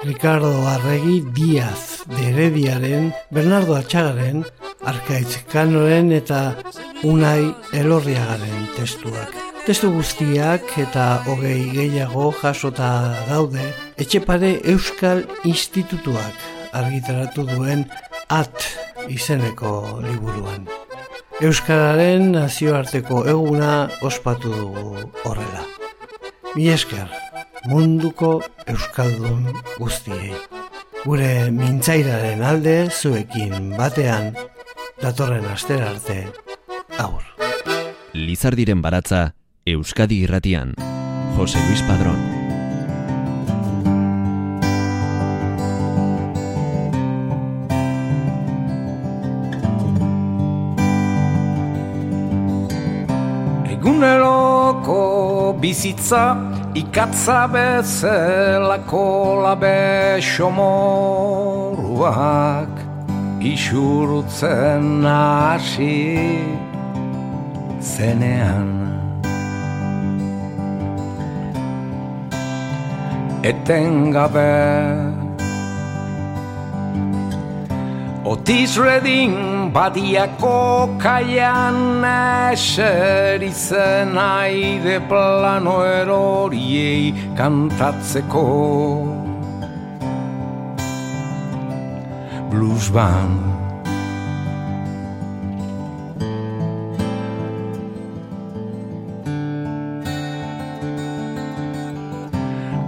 Ricardo 0.04 0.52
Arregi 0.68 1.20
Diaz 1.34 1.80
de 1.80 1.89
Herediaren, 2.20 3.12
Bernardo 3.30 3.74
Atxagaren, 3.74 4.44
Arkaitz 4.84 5.44
Kanoren 5.52 6.12
eta 6.12 6.56
Unai 7.04 7.54
Elorriagaren 7.72 8.66
testuak. 8.76 9.32
Testu 9.66 9.90
guztiak 9.92 10.72
eta 10.80 11.22
hogei 11.28 11.70
gehiago 11.74 12.30
jasota 12.40 12.90
daude 13.28 13.66
Etxepare 14.00 14.54
Euskal 14.72 15.26
Institutuak 15.44 16.48
argitaratu 16.72 17.44
duen 17.48 17.84
AT 18.28 18.66
izeneko 19.08 19.72
liburuan. 20.04 20.68
Euskararen 21.40 22.32
nazioarteko 22.36 23.24
eguna 23.32 23.88
ospatu 24.04 24.52
dugu 24.52 25.04
horrela. 25.24 25.64
Mi 26.54 26.68
esker, 26.68 27.08
munduko 27.70 28.40
Euskaldun 28.68 29.46
guztiei. 29.78 30.34
Gure 31.00 31.48
mintzairaren 31.48 32.42
alde 32.44 32.74
zuekin 32.92 33.70
batean, 33.72 34.34
datorren 35.00 35.46
astera 35.48 35.94
arte, 35.94 36.26
aur. 37.00 37.24
Lizardiren 38.12 38.82
baratza, 38.84 39.30
Euskadi 39.64 40.18
irratian. 40.26 40.74
Jose 41.38 41.62
Luis 41.64 41.80
Padrón. 41.88 42.20
Eguneroko 53.72 55.56
bizitza 55.64 56.59
ikatza 56.74 57.48
bezelako 57.50 59.06
labe 59.42 60.20
xomoruak 60.22 61.70
isurutzen 63.42 65.04
hasi 65.04 65.98
zenean 67.80 68.70
etengabe 73.42 75.19
Otis 78.30 78.78
Redding 78.78 79.74
badiako 79.74 80.86
kaian 81.02 81.98
eserizen 82.54 84.14
aide 84.14 85.02
plano 85.10 85.82
eroriei 85.82 87.10
kantatzeko. 87.34 88.46
Blues 92.54 92.86
band. 92.94 93.42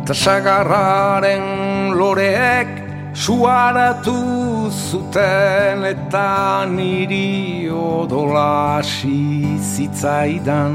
Tasagarraren 0.07 1.99
loreek 1.99 2.92
suaratu 3.15 4.71
zuten 4.71 5.85
eta 5.85 6.65
niri 6.67 7.69
odola 7.71 8.81
zitzaidan. 8.83 10.75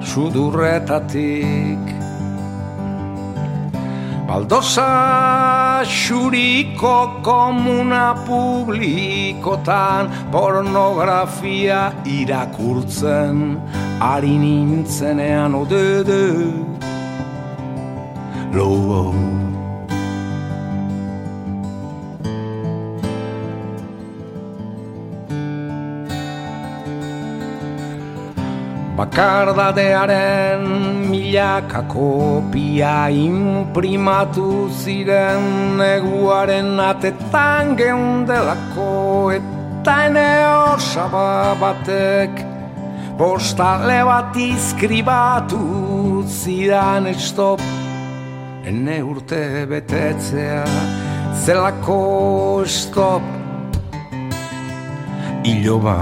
Sudurretatik 0.00 1.96
Baldosa 4.26 5.84
xuriko 5.86 7.22
komuna 7.22 8.14
publikotan 8.26 10.10
pornografia 10.32 11.92
irakurtzen 12.02 13.60
ari 14.00 14.34
nintzenean 14.42 15.54
odede 15.54 16.75
lobo 18.56 19.12
Bakardadearen 28.96 30.64
milaka 31.12 31.84
kopia 31.84 33.12
imprimatu 33.12 34.72
ziren 34.72 35.76
neguaren 35.76 36.80
atetan 36.80 37.76
geundelako 37.76 38.88
eta 39.36 39.96
ene 40.08 40.30
osaba 40.72 41.52
batek 41.60 42.40
postale 43.20 44.00
bat 44.08 44.32
izkribatu 44.48 45.60
zidan 46.40 47.12
estop 47.12 47.60
ene 48.66 49.02
urte 49.02 49.66
betetzea 49.70 50.64
zelako 51.44 52.64
stop. 52.66 53.22
Iloba 55.46 55.98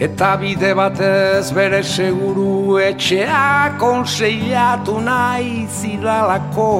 eta 0.00 0.30
bide 0.40 0.72
batez 0.74 1.52
bere 1.54 1.82
seguru 1.84 2.78
etxea 2.82 3.76
konseilatu 3.78 4.96
nahi 5.04 5.68
zidalako 5.78 6.70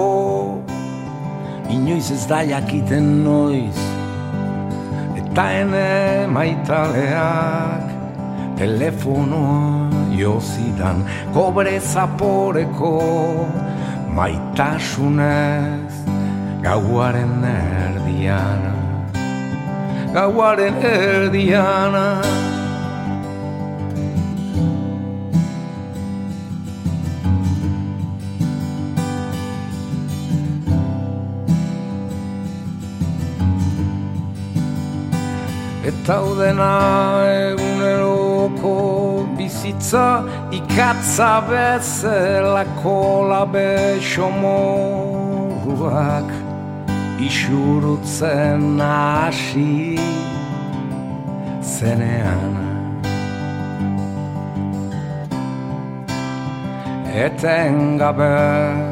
inoiz 1.70 2.10
ez 2.10 2.24
da 2.26 2.40
jakiten 2.42 3.22
noiz. 3.24 3.78
Eta 5.20 5.46
ene 5.60 6.26
maitaleak 6.34 7.86
telefonoa 8.58 9.89
jozidan 10.20 11.04
kobre 11.34 11.80
zaporeko 11.80 12.92
maitasunez 14.16 15.94
gauaren 16.62 17.44
erdiana 17.54 18.74
gauaren 20.12 20.76
erdiana 20.92 22.06
Eta 35.90 36.16
udena 36.22 36.70
eguneroko 38.40 39.26
bizitza 39.36 40.24
ikatza 40.50 41.40
bezelako 41.48 43.26
labe 43.28 44.00
xomoruak 44.00 45.10
isurutzen 47.20 48.80
hasi 48.80 49.98
zenean 51.60 52.56
etengabe 57.24 58.89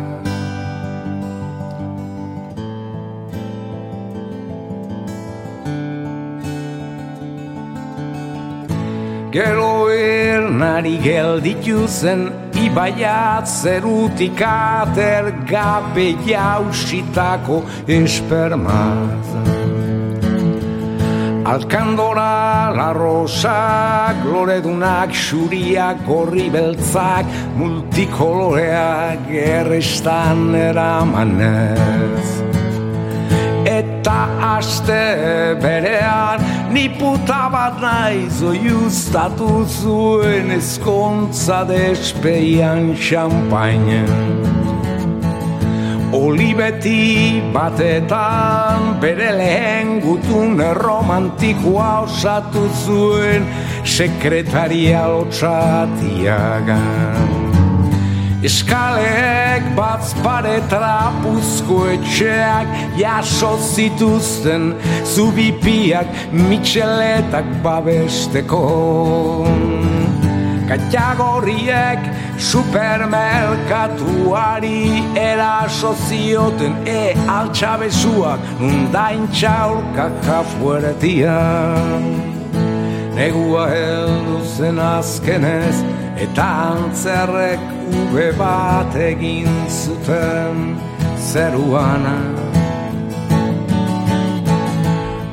Gero 9.29 9.91
ernari 9.93 10.95
gelditu 11.05 11.85
zen 11.87 12.31
Ibaiat 12.57 13.45
zerutik 13.45 14.41
ater 14.41 15.29
gabe 15.51 16.15
jausitako 16.25 17.61
espermaz 17.85 19.29
Alkandora, 21.49 22.73
la 22.77 22.93
rosak, 22.93 24.21
loredunak, 24.25 25.15
xuriak, 25.17 26.05
gorri 26.05 26.51
beltzak, 26.53 27.25
multikoloreak 27.57 29.33
errestan 29.33 30.53
eramanez. 30.53 32.68
Eta 34.09 34.57
aste 34.57 35.05
berean, 35.61 36.41
ni 36.73 36.89
puta 36.89 37.53
bat 37.53 37.77
naiz 37.77 38.41
oiuztatu 38.41 39.69
zuen 39.69 40.49
eskontza 40.55 41.61
despeian 41.69 42.97
xampainen. 42.97 44.09
Olibeti 46.17 47.45
batetan 47.53 48.97
bere 49.05 49.29
lehen 49.43 50.01
gutun 50.01 50.57
romantikoa 50.81 52.09
osatu 52.09 52.65
zuen 52.87 53.45
sekretaria 53.85 55.05
lotsatiagan. 55.05 57.48
Eskaleek 58.49 59.65
batz 59.77 60.15
pare 60.25 60.57
trapuzko 60.71 61.79
etxeak 61.93 62.69
jaso 62.97 63.51
zituzten 63.61 64.73
zubipiak 65.05 66.09
mitxeletak 66.33 67.45
babesteko. 67.67 68.63
Katagoriek 70.71 72.01
supermerkatuari 72.51 74.83
eraso 75.29 75.93
zioten 76.09 76.75
e 76.89 76.91
altxabezuak 77.39 78.41
nundain 78.65 79.25
txaurka 79.29 80.07
kafueretian. 80.25 82.03
Negua 83.19 83.65
heldu 83.77 84.39
zen 84.57 84.79
azkenez 84.91 85.77
eta 86.25 86.47
antzerrek 86.71 87.63
ube 87.89 88.33
bat 88.39 88.95
egin 88.95 89.49
zuten 89.69 90.77
zeruana. 91.17 92.19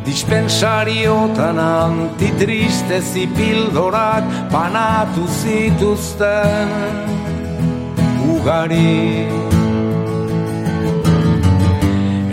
Dispensariotan 0.05 1.59
antitristezi 1.59 3.27
pildorak 3.35 4.23
banatu 4.51 5.27
zituzten 5.41 6.71
ugari. 8.31 9.27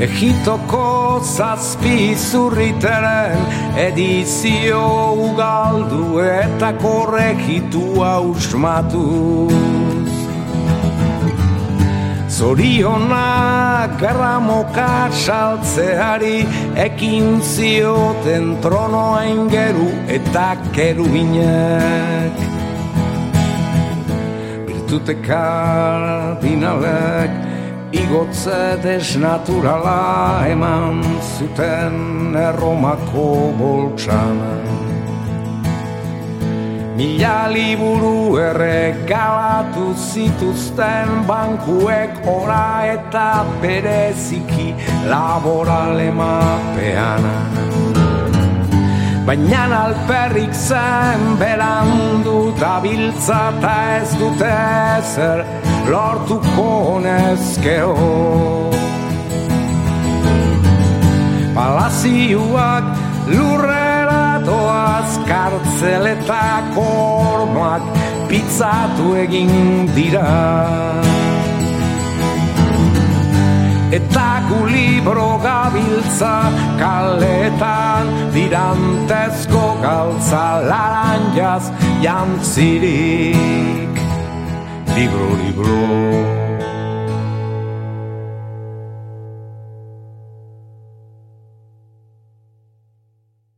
Egitoko 0.03 1.21
zazpi 1.23 2.15
zurriteren 2.19 3.39
edizio 3.79 4.83
ugaldu 5.29 6.19
eta 6.27 6.73
korregitua 6.83 8.17
usmatuz. 8.33 10.02
Zorionak 12.43 14.03
garramoka 14.03 15.07
saltzeari 15.15 16.43
ekin 16.75 17.39
zioten 17.39 18.59
tronoa 18.59 19.23
ingeru 19.31 19.87
eta 20.11 20.59
keruinek. 20.75 22.35
Virtute 24.67 25.15
kardinalek 25.23 27.31
igotze 28.03 28.75
desnaturala 28.83 30.43
eman 30.51 30.99
zuten 31.39 32.35
erromako 32.49 33.55
boltsanak. 33.55 34.92
Mila 36.93 37.49
liburu 37.49 38.37
erregalatu 38.37 39.95
zituzten 39.97 41.25
bankuek 41.25 42.21
ora 42.29 42.85
eta 42.85 43.49
bereziki 43.63 44.75
laborale 45.09 46.11
mapean. 46.13 47.25
Baina 49.25 49.63
alperrik 49.79 50.53
zen 50.53 51.39
berandu 51.41 52.53
da 52.61 52.77
biltza 52.85 53.41
eta 53.57 53.77
ez 53.97 54.11
dute 54.21 54.53
ezer 54.99 55.47
lortuko 55.89 57.01
nezkeo. 57.07 57.95
Palazioak 61.57 62.85
lurrera 63.33 63.82
doaz 65.03 65.19
kartzeletako 65.27 66.87
ormoak 67.35 67.83
pizzatu 68.29 69.17
egin 69.17 69.87
dira. 69.95 70.29
Eta 73.93 74.29
gu 74.49 74.61
libro 74.67 75.39
gabiltza 75.43 76.37
kaletan 76.81 78.07
dirantezko 78.35 79.65
galtza 79.83 80.45
laranjaz 80.71 81.65
jantzirik. 82.05 83.95
Libro, 84.95 85.29
libro. 85.43 86.42